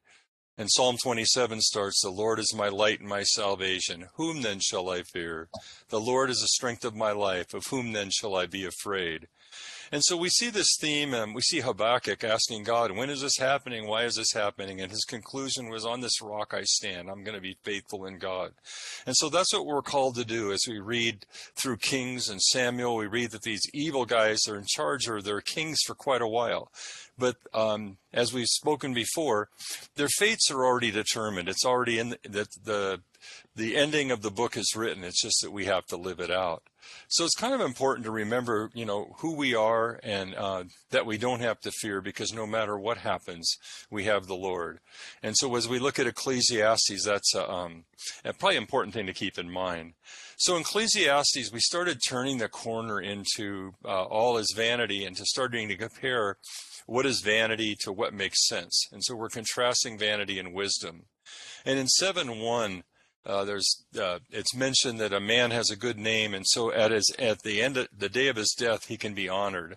And 0.59 0.71
Psalm 0.71 0.97
27 1.03 1.63
starts, 1.63 2.03
The 2.03 2.11
Lord 2.11 2.39
is 2.39 2.55
my 2.55 2.69
light 2.69 3.01
and 3.01 3.09
my 3.09 3.23
salvation. 3.23 4.09
Whom 4.17 4.43
then 4.43 4.61
shall 4.61 4.91
I 4.91 5.03
fear? 5.03 5.49
The 5.89 6.01
Lord 6.01 6.29
is 6.29 6.41
the 6.41 6.49
strength 6.49 6.85
of 6.85 6.95
my 6.95 7.13
life. 7.13 7.55
Of 7.55 7.67
whom 7.69 7.93
then 7.93 8.11
shall 8.11 8.35
I 8.35 8.47
be 8.47 8.67
afraid? 8.67 9.29
And 9.91 10.03
so 10.03 10.17
we 10.17 10.31
see 10.31 10.49
this 10.49 10.79
theme, 10.81 11.13
and 11.13 11.35
we 11.35 11.43
see 11.43 11.61
Habakkuk 11.61 12.25
asking 12.25 12.65
God, 12.65 12.93
when 12.93 13.11
is 13.11 13.21
this 13.21 13.37
happening? 13.37 13.87
Why 13.87 14.05
is 14.05 14.17
this 14.17 14.33
happening? 14.33 14.81
And 14.81 14.91
his 14.91 15.05
conclusion 15.05 15.69
was, 15.69 15.85
on 15.85 16.01
this 16.01 16.23
rock 16.23 16.55
I 16.55 16.63
stand. 16.63 17.11
I'm 17.11 17.25
going 17.25 17.35
to 17.35 17.43
be 17.43 17.59
faithful 17.63 18.07
in 18.07 18.19
God. 18.19 18.53
And 19.05 19.15
so 19.15 19.29
that's 19.29 19.53
what 19.53 19.67
we're 19.67 19.83
called 19.83 20.15
to 20.15 20.25
do 20.25 20.51
as 20.51 20.65
we 20.67 20.81
read 20.81 21.27
through 21.55 21.77
Kings 21.77 22.31
and 22.31 22.41
Samuel. 22.41 22.97
We 22.97 23.07
read 23.07 23.33
that 23.33 23.43
these 23.43 23.69
evil 23.75 24.07
guys 24.07 24.49
are 24.49 24.57
in 24.57 24.65
charge 24.67 25.09
or 25.09 25.21
they're 25.21 25.43
kings 25.43 25.81
for 25.87 25.95
quite 25.95 26.23
a 26.23 26.29
while. 26.29 26.71
But 27.23 27.37
um, 27.55 27.99
as 28.13 28.33
we've 28.33 28.49
spoken 28.49 28.95
before, 28.95 29.49
their 29.95 30.09
fates 30.09 30.51
are 30.51 30.65
already 30.65 30.91
determined. 30.91 31.49
It's 31.49 31.65
already 31.65 32.01
in 32.01 32.17
the, 32.25 32.49
the 32.65 33.01
the 33.55 33.77
ending 33.77 34.11
of 34.11 34.23
the 34.23 34.31
book 34.33 34.57
is 34.57 34.75
written. 34.75 35.05
It's 35.05 35.23
just 35.23 35.41
that 35.43 35.53
we 35.53 35.67
have 35.67 35.87
to 35.87 35.97
live 35.97 36.19
it 36.19 36.33
out. 36.33 36.65
So 37.09 37.25
it's 37.25 37.35
kind 37.35 37.55
of 37.55 37.61
important 37.61 38.05
to 38.05 38.11
remember, 38.11 38.71
you 38.75 38.85
know, 38.85 39.15
who 39.19 39.35
we 39.35 39.55
are 39.55 40.01
and 40.03 40.35
uh, 40.35 40.65
that 40.91 41.07
we 41.07 41.19
don't 41.19 41.41
have 41.41 41.61
to 41.61 41.71
fear 41.71 42.01
because 42.01 42.33
no 42.33 42.47
matter 42.47 42.79
what 42.79 42.99
happens, 42.99 43.57
we 43.91 44.05
have 44.05 44.27
the 44.27 44.35
Lord. 44.35 44.81
And 45.23 45.37
so 45.37 45.55
as 45.57 45.69
we 45.69 45.79
look 45.79 45.99
at 45.99 46.07
Ecclesiastes, 46.07 47.05
that's 47.05 47.35
a, 47.35 47.51
um, 47.51 47.85
a 48.25 48.33
probably 48.33 48.57
important 48.57 48.95
thing 48.95 49.07
to 49.07 49.13
keep 49.13 49.39
in 49.39 49.51
mind. 49.51 49.95
So 50.37 50.57
in 50.57 50.63
Ecclesiastes, 50.63 51.53
we 51.53 51.61
started 51.61 52.01
turning 52.07 52.39
the 52.39 52.49
corner 52.49 53.01
into 53.01 53.75
uh, 53.85 54.05
all 54.05 54.37
is 54.39 54.53
vanity 54.57 55.05
and 55.05 55.17
to 55.17 55.25
starting 55.25 55.69
to 55.69 55.77
compare 55.77 56.37
what 56.87 57.07
is 57.07 57.21
vanity 57.21 57.77
to 57.81 57.93
what 57.93 58.15
makes 58.15 58.47
sense. 58.49 58.89
And 58.93 59.05
so 59.05 59.15
we're 59.15 59.29
contrasting 59.29 59.99
vanity 59.99 60.39
and 60.39 60.53
wisdom. 60.53 61.05
And 61.65 61.79
in 61.79 61.87
7 61.87 62.41
1, 62.41 62.83
uh, 63.25 63.45
there's 63.45 63.85
uh, 64.01 64.19
it's 64.31 64.55
mentioned 64.55 64.99
that 64.99 65.13
a 65.13 65.21
man 65.21 65.53
has 65.53 65.71
a 65.71 65.77
good 65.77 65.99
name, 65.99 66.35
and 66.35 66.45
so 66.45 66.73
at 66.73 66.91
his 66.91 67.15
at 67.21 67.43
the 67.43 67.63
end 67.63 67.77
of 67.77 67.87
the 67.97 68.09
day 68.09 68.27
of 68.27 68.35
his 68.35 68.53
death, 68.59 68.87
he 68.87 68.97
can 68.97 69.15
be 69.15 69.29
honored. 69.29 69.77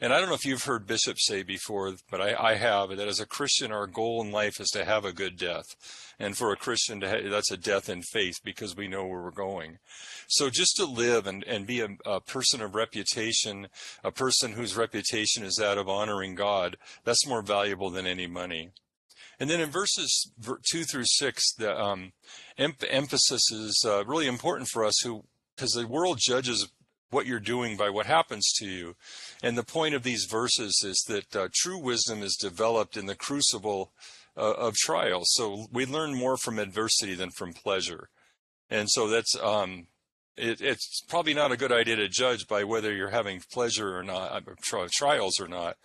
And 0.00 0.12
I 0.12 0.20
don't 0.20 0.28
know 0.28 0.36
if 0.36 0.44
you've 0.44 0.64
heard 0.64 0.86
bishops 0.86 1.26
say 1.26 1.42
before, 1.42 1.92
but 2.08 2.20
I, 2.20 2.50
I 2.50 2.54
have 2.54 2.90
that 2.90 3.08
as 3.08 3.18
a 3.18 3.26
Christian, 3.26 3.72
our 3.72 3.88
goal 3.88 4.22
in 4.22 4.30
life 4.30 4.60
is 4.60 4.70
to 4.70 4.84
have 4.84 5.04
a 5.04 5.12
good 5.12 5.36
death, 5.36 5.66
and 6.20 6.36
for 6.36 6.52
a 6.52 6.56
Christian, 6.56 7.00
to 7.00 7.08
have, 7.08 7.30
that's 7.30 7.50
a 7.50 7.56
death 7.56 7.88
in 7.88 8.02
faith 8.02 8.36
because 8.44 8.76
we 8.76 8.86
know 8.86 9.04
where 9.04 9.22
we're 9.22 9.32
going. 9.32 9.78
So 10.28 10.48
just 10.48 10.76
to 10.76 10.84
live 10.84 11.26
and 11.26 11.42
and 11.44 11.66
be 11.66 11.80
a, 11.80 11.88
a 12.06 12.20
person 12.20 12.60
of 12.60 12.76
reputation, 12.76 13.66
a 14.04 14.12
person 14.12 14.52
whose 14.52 14.76
reputation 14.76 15.42
is 15.42 15.56
that 15.56 15.78
of 15.78 15.88
honoring 15.88 16.36
God, 16.36 16.76
that's 17.02 17.26
more 17.26 17.42
valuable 17.42 17.90
than 17.90 18.06
any 18.06 18.28
money. 18.28 18.70
And 19.44 19.50
then 19.50 19.60
in 19.60 19.68
verses 19.68 20.32
two 20.66 20.84
through 20.84 21.04
six, 21.04 21.52
the 21.52 21.78
um, 21.78 22.14
em- 22.56 22.76
emphasis 22.88 23.52
is 23.52 23.84
uh, 23.86 24.02
really 24.06 24.26
important 24.26 24.70
for 24.70 24.86
us, 24.86 24.98
who 25.02 25.24
because 25.54 25.72
the 25.72 25.86
world 25.86 26.16
judges 26.18 26.72
what 27.10 27.26
you're 27.26 27.40
doing 27.40 27.76
by 27.76 27.90
what 27.90 28.06
happens 28.06 28.50
to 28.56 28.66
you. 28.66 28.96
And 29.42 29.58
the 29.58 29.62
point 29.62 29.94
of 29.94 30.02
these 30.02 30.24
verses 30.24 30.82
is 30.82 31.04
that 31.08 31.36
uh, 31.36 31.48
true 31.52 31.76
wisdom 31.76 32.22
is 32.22 32.38
developed 32.40 32.96
in 32.96 33.04
the 33.04 33.14
crucible 33.14 33.92
uh, 34.34 34.54
of 34.54 34.76
trials. 34.76 35.26
So 35.34 35.66
we 35.70 35.84
learn 35.84 36.14
more 36.14 36.38
from 36.38 36.58
adversity 36.58 37.14
than 37.14 37.28
from 37.28 37.52
pleasure. 37.52 38.08
And 38.70 38.88
so 38.88 39.08
that's 39.08 39.36
um, 39.42 39.88
it, 40.36 40.60
it's 40.60 41.02
probably 41.08 41.34
not 41.34 41.52
a 41.52 41.56
good 41.56 41.72
idea 41.72 41.96
to 41.96 42.08
judge 42.08 42.48
by 42.48 42.64
whether 42.64 42.92
you're 42.92 43.10
having 43.10 43.40
pleasure 43.52 43.96
or 43.96 44.02
not, 44.02 44.32
uh, 44.32 44.88
trials 44.92 45.40
or 45.40 45.48
not. 45.48 45.76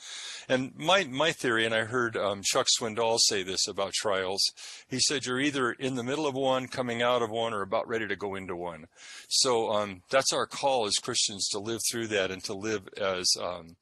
And 0.47 0.75
my 0.75 1.03
my 1.03 1.31
theory, 1.31 1.65
and 1.65 1.75
I 1.75 1.83
heard 1.83 2.17
um, 2.17 2.41
Chuck 2.43 2.67
Swindoll 2.67 3.19
say 3.19 3.43
this 3.43 3.67
about 3.67 3.93
trials. 3.93 4.41
He 4.87 4.99
said 4.99 5.25
you're 5.25 5.39
either 5.39 5.71
in 5.71 5.95
the 5.95 6.03
middle 6.03 6.25
of 6.25 6.33
one, 6.33 6.67
coming 6.67 7.01
out 7.01 7.21
of 7.21 7.29
one, 7.29 7.53
or 7.53 7.61
about 7.61 7.87
ready 7.87 8.07
to 8.07 8.15
go 8.15 8.35
into 8.35 8.55
one. 8.55 8.87
So 9.27 9.71
um, 9.71 10.01
that's 10.09 10.33
our 10.33 10.47
call 10.47 10.85
as 10.85 10.95
Christians 10.95 11.47
to 11.49 11.59
live 11.59 11.81
through 11.89 12.07
that 12.07 12.31
and 12.31 12.43
to 12.45 12.53
live 12.53 12.87
as 12.97 13.29
um, 13.39 13.75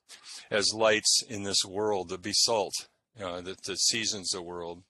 as 0.52 0.74
lights 0.74 1.24
in 1.30 1.44
this 1.44 1.64
world, 1.66 2.10
to 2.10 2.18
be 2.18 2.34
salt 2.34 2.74
uh, 3.22 3.42
that, 3.42 3.64
that 3.64 3.80
seasons 3.80 4.30
the 4.30 4.42
world. 4.42 4.84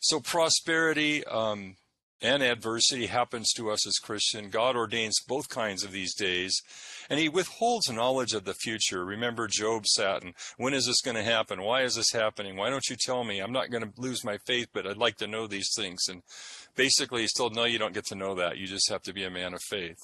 So 0.00 0.20
prosperity. 0.20 1.24
Um, 1.24 1.76
and 2.22 2.42
adversity 2.42 3.06
happens 3.06 3.52
to 3.52 3.70
us 3.70 3.86
as 3.86 3.98
Christian. 3.98 4.48
God 4.48 4.76
ordains 4.76 5.20
both 5.26 5.48
kinds 5.48 5.82
of 5.82 5.90
these 5.90 6.14
days, 6.14 6.62
and 7.10 7.18
He 7.18 7.28
withholds 7.28 7.90
knowledge 7.90 8.32
of 8.32 8.44
the 8.44 8.54
future. 8.54 9.04
Remember, 9.04 9.48
Job 9.48 9.86
sat 9.86 10.22
and, 10.22 10.34
when 10.56 10.72
is 10.72 10.86
this 10.86 11.00
going 11.00 11.16
to 11.16 11.22
happen? 11.22 11.62
Why 11.62 11.82
is 11.82 11.96
this 11.96 12.12
happening? 12.12 12.56
Why 12.56 12.70
don't 12.70 12.88
you 12.88 12.96
tell 12.96 13.24
me? 13.24 13.40
I'm 13.40 13.52
not 13.52 13.70
going 13.70 13.82
to 13.82 14.00
lose 14.00 14.24
my 14.24 14.38
faith, 14.46 14.68
but 14.72 14.86
I'd 14.86 14.96
like 14.96 15.16
to 15.16 15.26
know 15.26 15.46
these 15.46 15.74
things. 15.74 16.06
And 16.08 16.22
basically, 16.76 17.22
He's 17.22 17.32
told, 17.32 17.54
no, 17.54 17.64
you 17.64 17.78
don't 17.78 17.94
get 17.94 18.06
to 18.06 18.14
know 18.14 18.36
that. 18.36 18.56
You 18.56 18.66
just 18.66 18.88
have 18.90 19.02
to 19.02 19.12
be 19.12 19.24
a 19.24 19.30
man 19.30 19.52
of 19.52 19.62
faith. 19.62 19.98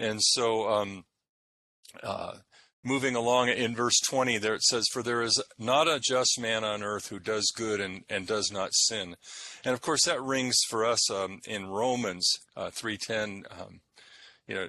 And 0.00 0.20
so, 0.20 0.68
um, 0.68 1.04
uh, 2.02 2.34
moving 2.84 3.14
along 3.14 3.48
in 3.48 3.74
verse 3.74 3.98
20 4.00 4.38
there 4.38 4.54
it 4.54 4.62
says 4.62 4.86
for 4.92 5.02
there 5.02 5.22
is 5.22 5.42
not 5.58 5.88
a 5.88 6.00
just 6.00 6.40
man 6.40 6.64
on 6.64 6.82
earth 6.82 7.08
who 7.08 7.18
does 7.18 7.50
good 7.54 7.80
and, 7.80 8.04
and 8.08 8.26
does 8.26 8.52
not 8.52 8.72
sin. 8.72 9.16
And 9.64 9.74
of 9.74 9.80
course 9.80 10.04
that 10.04 10.22
rings 10.22 10.58
for 10.68 10.84
us 10.84 11.10
um, 11.10 11.40
in 11.46 11.66
romans 11.66 12.38
uh, 12.56 12.70
3.10 12.70 13.44
um, 13.60 13.80
you 14.46 14.54
know 14.54 14.68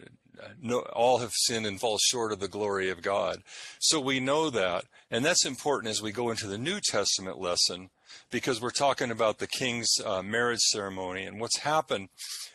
no, 0.62 0.80
all 0.93 1.17
have 1.19 1.34
sinned 1.34 1.65
and 1.65 1.80
fall 1.80 1.98
short 2.00 2.32
of 2.32 2.39
the 2.39 2.48
glory 2.48 2.89
of 2.89 3.02
god. 3.02 3.43
So 3.80 4.00
we 4.00 4.19
know 4.19 4.50
that 4.50 4.86
and 5.12 5.24
that's 5.24 5.45
important 5.45 5.91
as 5.91 6.02
we 6.02 6.12
go 6.12 6.30
into 6.30 6.48
the 6.48 6.58
new 6.58 6.80
testament 6.80 7.39
lesson 7.39 7.89
because 8.32 8.62
we're 8.62 8.69
talking 8.72 9.12
about 9.12 9.39
the 9.39 9.48
king's 9.48 9.89
uh, 10.06 10.22
marriage 10.22 10.62
ceremony. 10.62 11.26
And 11.26 11.39
what's 11.39 11.60
happened 11.60 12.10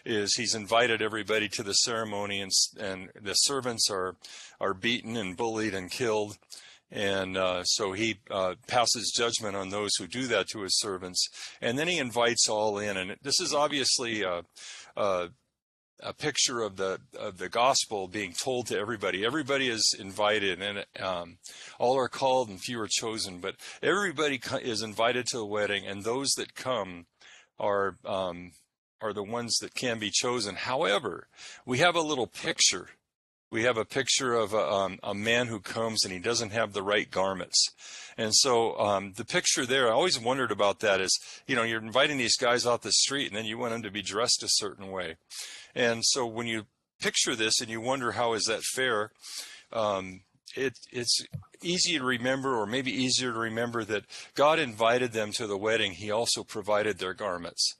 is 0.05 0.35
he's 0.35 0.55
invited 0.55 1.03
everybody 1.03 1.49
to 1.51 1.63
the 1.63 1.73
ceremony 1.73 2.41
and 2.41 2.53
and 2.79 3.11
the 3.21 3.35
servants 3.35 3.91
are 3.91 4.17
are 4.61 4.75
beaten 4.75 5.17
and 5.17 5.37
bullied 5.37 5.75
and 5.75 5.91
killed. 5.91 6.37
And 6.91 7.37
uh, 7.37 7.65
so 7.65 7.93
he 7.93 8.21
uh, 8.31 8.55
passes 8.69 9.13
judgment 9.17 9.57
on 9.57 9.71
those 9.71 9.97
who 9.97 10.07
do 10.07 10.27
that 10.29 10.49
to 10.49 10.63
his 10.63 10.79
servants. 10.79 11.29
And 11.61 11.79
then 11.79 11.89
he 11.89 11.99
invites 11.99 12.49
all 12.49 12.79
in. 12.79 12.97
And 12.97 13.17
this 13.23 13.41
is 13.41 13.53
obviously 13.53 14.25
a, 16.01 16.13
picture 16.13 16.61
of 16.61 16.77
the 16.77 17.01
of 17.19 17.39
the 17.39 17.49
gospel 17.49 18.09
being 18.09 18.33
told 18.33 18.67
to 18.67 18.79
everybody 18.79 19.25
everybody 19.25 19.69
is 19.69 19.95
invited 19.99 20.61
and 20.61 20.85
um, 21.01 21.39
all 21.79 21.97
are 21.97 22.09
called 22.09 22.49
and 22.49 22.61
few 22.61 22.81
are 22.81 22.89
chosen 22.89 23.39
but 23.39 23.57
everybody 23.83 24.41
is 24.63 24.83
invited 24.83 25.27
to 25.27 25.39
the 25.39 25.47
wedding 25.47 25.87
and 25.87 26.05
those 26.05 26.33
that 26.33 26.55
come 26.55 27.07
are 27.59 27.97
um, 28.05 28.53
are 29.05 29.13
the 29.13 29.23
ones 29.23 29.59
that 29.59 29.75
can 29.75 29.99
be 29.99 30.11
chosen. 30.11 30.55
However, 30.55 31.29
we 31.67 31.79
have 31.79 31.95
a 31.95 32.01
little 32.01 32.27
picture. 32.27 32.89
We 33.51 33.65
have 33.65 33.77
a 33.77 33.85
picture 33.85 34.33
of 34.33 34.55
a, 34.55 34.67
um, 34.67 34.99
a 35.03 35.15
man 35.15 35.47
who 35.49 35.61
comes 35.61 36.05
and 36.05 36.13
he 36.13 36.19
doesn't 36.19 36.53
have 36.53 36.73
the 36.73 36.83
right 36.83 37.09
garments. 37.11 37.69
And 38.17 38.35
so 38.35 38.79
um, 38.79 39.13
the 39.17 39.25
picture 39.25 39.67
there, 39.67 39.89
I 39.89 39.93
always 39.93 40.19
wondered 40.19 40.51
about 40.51 40.81
that 40.81 41.03
is, 41.03 41.21
you 41.47 41.55
know, 41.55 41.63
you're 41.63 41.83
inviting 41.83 42.17
these 42.17 42.37
guys 42.39 42.67
out 42.67 42.81
the 42.81 42.93
street 42.93 43.29
and 43.29 43.37
then 43.37 43.45
you 43.45 43.59
want 43.59 43.73
them 43.73 43.83
to 43.83 43.91
be 43.91 44.03
dressed 44.03 44.43
a 44.43 44.49
certain 44.49 44.91
way. 44.91 45.17
And 45.75 46.05
so 46.05 46.27
when 46.27 46.47
you 46.47 46.67
picture 47.01 47.35
this 47.35 47.61
and 47.61 47.71
you 47.71 47.81
wonder 47.81 48.13
how 48.13 48.35
is 48.35 48.45
that 48.45 48.63
fair, 48.63 49.11
um, 49.73 50.21
it, 50.57 50.75
it's 50.93 51.25
easy 51.63 51.99
to 51.99 52.05
remember, 52.05 52.57
or 52.57 52.67
maybe 52.67 52.93
easier 52.93 53.33
to 53.33 53.39
remember, 53.39 53.85
that 53.85 54.05
God 54.35 54.59
invited 54.59 55.13
them 55.13 55.33
to 55.33 55.47
the 55.47 55.59
wedding. 55.59 55.93
He 55.93 56.11
also 56.11 56.45
provided 56.45 56.99
their 56.99 57.15
garments. 57.15 57.75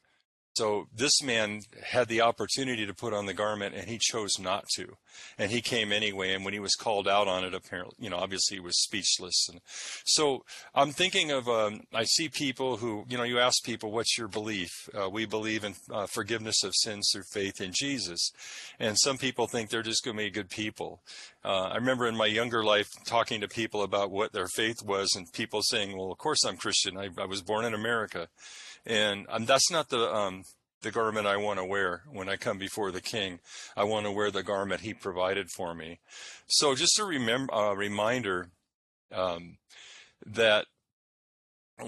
So 0.55 0.87
this 0.95 1.21
man 1.21 1.63
had 1.83 2.07
the 2.07 2.21
opportunity 2.21 2.87
to 2.87 2.95
put 2.95 3.13
on 3.13 3.27
the 3.27 3.35
garment 3.35 3.75
and 3.75 3.89
he 3.89 3.99
chose 3.99 4.39
not 4.39 4.69
to. 4.77 4.97
And 5.37 5.51
he 5.51 5.61
came 5.61 5.93
anyway. 5.93 6.33
And 6.33 6.45
when 6.45 6.55
he 6.55 6.61
was 6.61 6.77
called 6.77 7.09
out 7.09 7.27
on 7.27 7.45
it, 7.45 7.55
apparently, 7.55 7.95
you 7.99 8.09
know, 8.09 8.17
obviously 8.17 8.57
he 8.57 8.61
was 8.61 8.81
speechless. 8.81 9.49
And 9.49 9.61
so 10.05 10.45
I'm 10.75 10.93
thinking 10.93 11.33
of, 11.33 11.49
um, 11.49 11.81
I 11.93 12.05
see 12.05 12.29
people 12.29 12.77
who, 12.77 13.05
you 13.09 13.17
know, 13.17 13.25
you 13.25 13.41
ask 13.41 13.65
people, 13.65 13.91
what's 13.91 14.17
your 14.17 14.29
belief? 14.29 14.89
Uh, 14.95 15.11
we 15.11 15.27
believe 15.27 15.65
in 15.65 15.75
uh, 15.91 16.07
forgiveness 16.07 16.63
of 16.63 16.73
sins 16.77 17.11
through 17.13 17.25
faith 17.33 17.61
in 17.61 17.73
Jesus. 17.75 18.31
And 18.79 18.97
some 18.99 19.19
people 19.19 19.49
think 19.49 19.71
they're 19.71 19.83
just 19.83 20.05
going 20.05 20.17
to 20.17 20.23
be 20.23 20.31
good 20.31 20.51
people. 20.51 21.01
Uh, 21.45 21.69
I 21.69 21.75
remember 21.77 22.07
in 22.07 22.17
my 22.17 22.27
younger 22.27 22.65
life 22.65 22.89
talking 23.05 23.41
to 23.41 23.49
people 23.49 23.83
about 23.83 24.11
what 24.11 24.33
their 24.33 24.49
faith 24.49 24.83
was 24.85 25.15
and 25.17 25.33
people 25.33 25.63
saying, 25.63 25.97
well, 25.97 26.13
of 26.13 26.19
course 26.19 26.45
I'm 26.45 26.57
Christian. 26.57 26.97
I, 26.97 27.11
I 27.19 27.27
was 27.27 27.43
born 27.43 27.65
in 27.65 27.75
America 27.75 28.29
and 28.87 29.27
um, 29.29 29.45
that's 29.47 29.71
not 29.71 29.89
the 29.89 30.13
um, 30.13 30.45
the 30.85 30.91
garment 30.91 31.27
I 31.27 31.37
want 31.37 31.59
to 31.59 31.65
wear 31.65 32.03
when 32.11 32.29
I 32.29 32.37
come 32.37 32.59
before 32.59 32.93
the 32.93 33.01
King. 33.01 33.41
I 33.77 33.85
want 33.85 34.07
to 34.07 34.13
wear 34.13 34.31
the 34.31 34.43
garment 34.43 34.83
He 34.83 34.95
provided 34.95 35.49
for 35.51 35.75
me. 35.75 35.99
So 36.47 36.75
just 36.75 36.99
a 37.01 37.05
remember 37.05 37.53
uh, 37.53 37.75
reminder 37.75 38.51
um, 39.13 39.57
that 40.27 40.67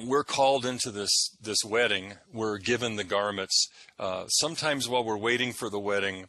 we're 0.04 0.24
called 0.24 0.66
into 0.66 0.90
this 0.90 1.36
this 1.40 1.64
wedding. 1.64 2.14
We're 2.32 2.58
given 2.58 2.96
the 2.96 3.04
garments. 3.04 3.68
Uh, 3.98 4.26
sometimes 4.26 4.88
while 4.88 5.04
we're 5.04 5.16
waiting 5.16 5.52
for 5.52 5.70
the 5.70 5.80
wedding. 5.80 6.26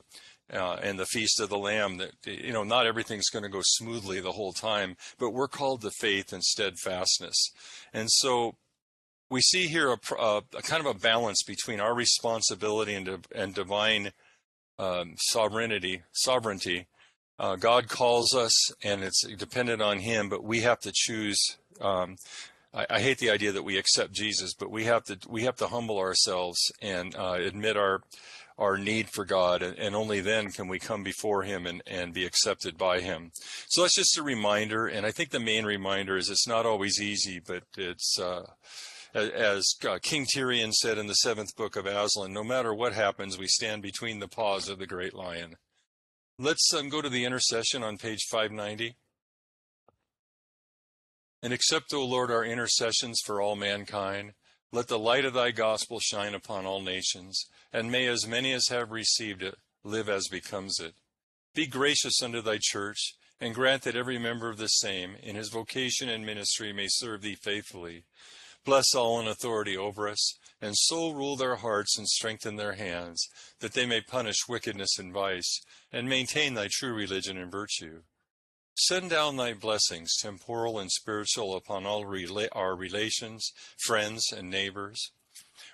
Uh, 0.50 0.78
and 0.82 0.98
the 0.98 1.06
feast 1.06 1.42
of 1.42 1.50
the 1.50 1.58
lamb 1.58 1.98
that 1.98 2.12
you 2.24 2.54
know 2.54 2.64
not 2.64 2.86
everything's 2.86 3.30
going 3.30 3.44
to 3.44 3.50
go 3.50 3.60
smoothly 3.62 4.22
the 4.22 4.32
whole 4.32 4.54
time 4.54 4.96
but 5.20 5.32
we're 5.32 5.46
called 5.46 5.82
to 5.82 5.92
faith 5.92 6.32
and 6.32 6.42
steadfastness 6.42 7.52
and 7.92 8.10
so 8.10 8.56
we 9.30 9.42
see 9.42 9.68
here 9.68 9.92
a, 9.92 10.16
a, 10.16 10.38
a, 10.56 10.62
kind 10.62 10.86
of 10.86 10.96
a 10.96 11.00
balance 11.00 11.44
between 11.44 11.80
our 11.80 11.94
responsibility 11.94 12.94
and, 12.94 13.26
and 13.36 13.54
divine 13.54 14.12
um, 14.80 15.16
sovereignty. 15.18 16.04
Sovereignty. 16.14 16.88
Uh, 17.40 17.56
God 17.56 17.88
calls 17.88 18.34
us, 18.34 18.54
and 18.84 19.04
it's 19.04 19.26
dependent 19.38 19.82
on 19.82 20.00
Him, 20.00 20.30
but 20.30 20.44
we 20.44 20.62
have 20.62 20.80
to 20.82 20.92
choose. 20.94 21.38
Um, 21.80 22.16
I, 22.74 22.88
I, 22.90 23.00
hate 23.00 23.20
the 23.20 23.30
idea 23.30 23.52
that 23.52 23.64
we 23.64 23.78
accept 23.78 24.12
Jesus, 24.12 24.56
but 24.56 24.72
we 24.72 24.86
have 24.86 25.04
to 25.06 25.20
we 25.30 25.44
have 25.44 25.56
to 25.58 25.68
humble 25.68 26.00
ourselves 26.00 26.58
and 26.82 27.16
uh, 27.16 27.38
admit 27.40 27.78
our 27.78 28.02
our 28.58 28.76
need 28.76 29.08
for 29.08 29.24
God, 29.24 29.62
and, 29.62 29.78
and, 29.78 29.96
only 29.96 30.20
then 30.20 30.50
can 30.50 30.68
we 30.68 30.80
come 30.80 31.04
before 31.04 31.44
Him 31.44 31.68
and, 31.68 31.84
and 31.86 32.12
be 32.12 32.26
accepted 32.26 32.76
by 32.76 33.02
Him. 33.02 33.32
So 33.68 33.82
that's 33.82 33.96
just 33.96 34.18
a 34.18 34.24
reminder, 34.24 34.88
and 34.88 35.06
I 35.06 35.12
think 35.12 35.30
the 35.30 35.40
main 35.40 35.64
reminder 35.64 36.18
is 36.18 36.32
it's 36.32 36.48
not 36.48 36.66
always 36.66 37.00
easy, 37.00 37.40
but 37.40 37.64
it's. 37.78 38.20
Uh, 38.20 38.48
as 39.18 39.76
uh, 39.88 39.98
King 40.02 40.26
Tirian 40.26 40.72
said 40.72 40.98
in 40.98 41.08
the 41.08 41.16
seventh 41.16 41.56
book 41.56 41.76
of 41.76 41.86
Aslan, 41.88 42.34
no 42.34 42.44
matter 42.44 42.74
what 42.74 42.94
happens, 42.94 43.38
we 43.38 43.48
stand 43.48 43.82
between 43.82 44.20
the 44.20 44.28
paws 44.28 44.70
of 44.70 44.78
the 44.78 44.86
great 44.86 45.14
lion. 45.14 45.56
Let's 46.38 46.72
um, 46.74 46.90
go 46.90 47.02
to 47.02 47.10
the 47.10 47.26
intercession 47.26 47.82
on 47.82 47.98
page 47.98 48.26
590. 48.30 48.96
And 51.42 51.52
accept, 51.52 51.94
O 51.94 52.06
Lord, 52.06 52.30
our 52.30 52.46
intercessions 52.46 53.20
for 53.26 53.42
all 53.42 53.56
mankind. 53.56 54.34
Let 54.72 54.88
the 54.88 55.00
light 55.00 55.26
of 55.26 55.34
thy 55.34 55.52
gospel 55.52 56.00
shine 56.00 56.36
upon 56.36 56.66
all 56.66 56.82
nations, 56.82 57.46
and 57.74 57.92
may 57.92 58.06
as 58.08 58.28
many 58.28 58.52
as 58.54 58.68
have 58.68 58.92
received 58.92 59.42
it 59.42 59.56
live 59.84 60.10
as 60.10 60.28
becomes 60.28 60.80
it. 60.80 60.94
Be 61.56 61.66
gracious 61.66 62.22
unto 62.22 62.42
thy 62.42 62.60
church, 62.62 63.16
and 63.40 63.56
grant 63.56 63.84
that 63.84 63.96
every 63.96 64.20
member 64.20 64.50
of 64.50 64.58
the 64.58 64.68
same, 64.68 65.16
in 65.24 65.36
his 65.36 65.50
vocation 65.50 66.10
and 66.10 66.26
ministry, 66.26 66.74
may 66.74 66.88
serve 66.90 67.22
thee 67.22 67.36
faithfully 67.36 68.04
Bless 68.68 68.94
all 68.94 69.18
in 69.22 69.30
authority 69.30 69.78
over 69.78 70.10
us, 70.10 70.38
and 70.62 70.76
so 70.76 71.12
rule 71.12 71.38
their 71.38 71.56
hearts 71.56 71.98
and 71.98 72.06
strengthen 72.06 72.58
their 72.58 72.74
hands, 72.74 73.26
that 73.62 73.72
they 73.72 73.86
may 73.86 74.02
punish 74.02 74.50
wickedness 74.50 75.00
and 75.00 75.14
vice, 75.14 75.62
and 75.90 76.10
maintain 76.10 76.54
thy 76.54 76.68
true 76.70 76.94
religion 76.94 77.38
and 77.38 77.50
virtue. 77.50 78.02
Send 78.76 79.10
down 79.10 79.38
thy 79.38 79.54
blessings, 79.54 80.18
temporal 80.18 80.80
and 80.80 80.92
spiritual, 80.92 81.56
upon 81.56 81.86
all 81.86 82.04
rela- 82.04 82.50
our 82.52 82.76
relations, 82.76 83.54
friends, 83.78 84.34
and 84.34 84.50
neighbors. 84.50 85.14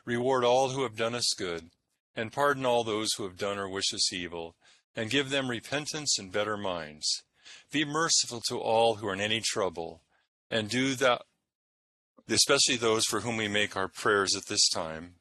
Reward 0.06 0.44
all 0.44 0.70
who 0.70 0.84
have 0.84 0.96
done 0.96 1.16
us 1.16 1.34
good, 1.36 1.72
and 2.16 2.32
pardon 2.32 2.64
all 2.64 2.84
those 2.84 3.14
who 3.14 3.24
have 3.24 3.40
done 3.40 3.58
or 3.58 3.68
wish 3.68 3.92
us 3.92 4.14
evil, 4.14 4.56
and 4.96 5.10
give 5.10 5.32
them 5.32 5.50
repentance 5.50 6.20
and 6.20 6.32
better 6.32 6.58
minds. 6.58 7.24
Be 7.72 7.86
merciful 7.86 8.42
to 8.50 8.60
all 8.60 8.98
who 8.98 9.08
are 9.08 9.16
in 9.16 9.20
any 9.20 9.42
trouble, 9.42 10.04
and 10.52 10.70
do 10.70 10.94
thou 10.94 11.22
especially 12.30 12.78
those 12.78 13.06
for 13.06 13.22
whom 13.22 13.38
we 13.38 13.48
make 13.48 13.76
our 13.76 13.88
prayers 13.88 14.36
at 14.36 14.48
this 14.48 14.70
time. 14.70 15.16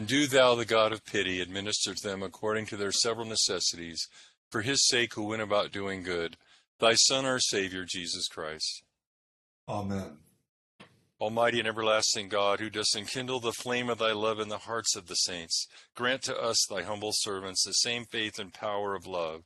And 0.00 0.08
do 0.08 0.26
thou, 0.26 0.54
the 0.54 0.64
God 0.64 0.92
of 0.92 1.04
pity, 1.04 1.42
administer 1.42 1.94
to 1.94 2.02
them 2.02 2.22
according 2.22 2.64
to 2.68 2.76
their 2.78 2.90
several 2.90 3.26
necessities, 3.26 4.08
for 4.50 4.62
his 4.62 4.88
sake 4.88 5.12
who 5.12 5.24
went 5.24 5.42
about 5.42 5.72
doing 5.72 6.02
good, 6.02 6.38
thy 6.78 6.94
Son, 6.94 7.26
our 7.26 7.38
Savior, 7.38 7.84
Jesus 7.84 8.26
Christ. 8.26 8.82
Amen. 9.68 10.16
Almighty 11.20 11.58
and 11.58 11.68
everlasting 11.68 12.30
God, 12.30 12.60
who 12.60 12.70
dost 12.70 12.96
enkindle 12.96 13.40
the 13.40 13.52
flame 13.52 13.90
of 13.90 13.98
thy 13.98 14.12
love 14.12 14.40
in 14.40 14.48
the 14.48 14.56
hearts 14.56 14.96
of 14.96 15.06
the 15.06 15.16
saints, 15.16 15.66
grant 15.94 16.22
to 16.22 16.34
us, 16.34 16.64
thy 16.70 16.80
humble 16.80 17.12
servants, 17.12 17.62
the 17.62 17.72
same 17.72 18.06
faith 18.06 18.38
and 18.38 18.54
power 18.54 18.94
of 18.94 19.06
love, 19.06 19.42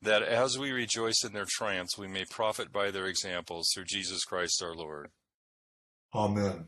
that 0.00 0.22
as 0.22 0.58
we 0.58 0.70
rejoice 0.70 1.22
in 1.22 1.34
their 1.34 1.44
triumphs, 1.46 1.98
we 1.98 2.08
may 2.08 2.24
profit 2.24 2.72
by 2.72 2.90
their 2.90 3.08
examples 3.08 3.68
through 3.74 3.84
Jesus 3.84 4.24
Christ 4.24 4.62
our 4.62 4.74
Lord. 4.74 5.10
Amen. 6.14 6.64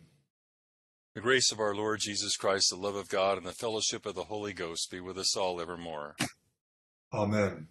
The 1.15 1.21
grace 1.21 1.51
of 1.51 1.59
our 1.59 1.75
Lord 1.75 1.99
Jesus 2.01 2.37
Christ, 2.37 2.71
the 2.71 2.77
love 2.77 2.95
of 2.95 3.09
God, 3.09 3.37
and 3.37 3.45
the 3.45 3.53
fellowship 3.53 4.07
of 4.07 4.15
the 4.15 4.25
Holy 4.25 4.53
Ghost 4.53 4.93
be 4.93 5.01
with 5.01 5.19
us 5.19 5.37
all 5.37 5.61
evermore. 5.61 6.15
Amen. 7.13 7.67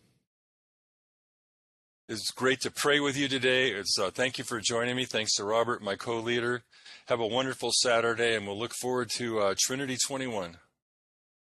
It's 2.09 2.31
great 2.31 2.59
to 2.61 2.71
pray 2.71 2.99
with 2.99 3.15
you 3.15 3.29
today. 3.29 3.69
It's 3.69 3.97
uh, 3.97 4.11
thank 4.11 4.39
you 4.39 4.43
for 4.43 4.59
joining 4.59 4.97
me. 4.97 5.05
Thanks 5.05 5.35
to 5.35 5.45
Robert, 5.45 5.81
my 5.81 5.95
co-leader. 5.95 6.63
Have 7.05 7.21
a 7.21 7.27
wonderful 7.27 7.69
Saturday, 7.71 8.35
and 8.35 8.45
we'll 8.45 8.59
look 8.59 8.73
forward 8.73 9.09
to 9.11 9.39
uh, 9.39 9.55
Trinity 9.57 9.95
21. 10.05 10.57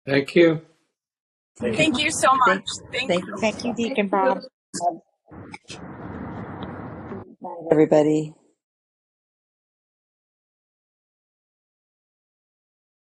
Thank 0.05 0.35
you. 0.35 0.61
Thank 1.59 1.99
you 1.99 2.11
so 2.11 2.29
much. 2.47 2.63
Thank, 2.93 3.09
Thank, 3.09 3.27
you. 3.27 3.37
thank 3.41 3.65
you, 3.65 3.75
Deacon 3.75 4.09
Bob. 4.09 4.43
everybody. 7.71 8.35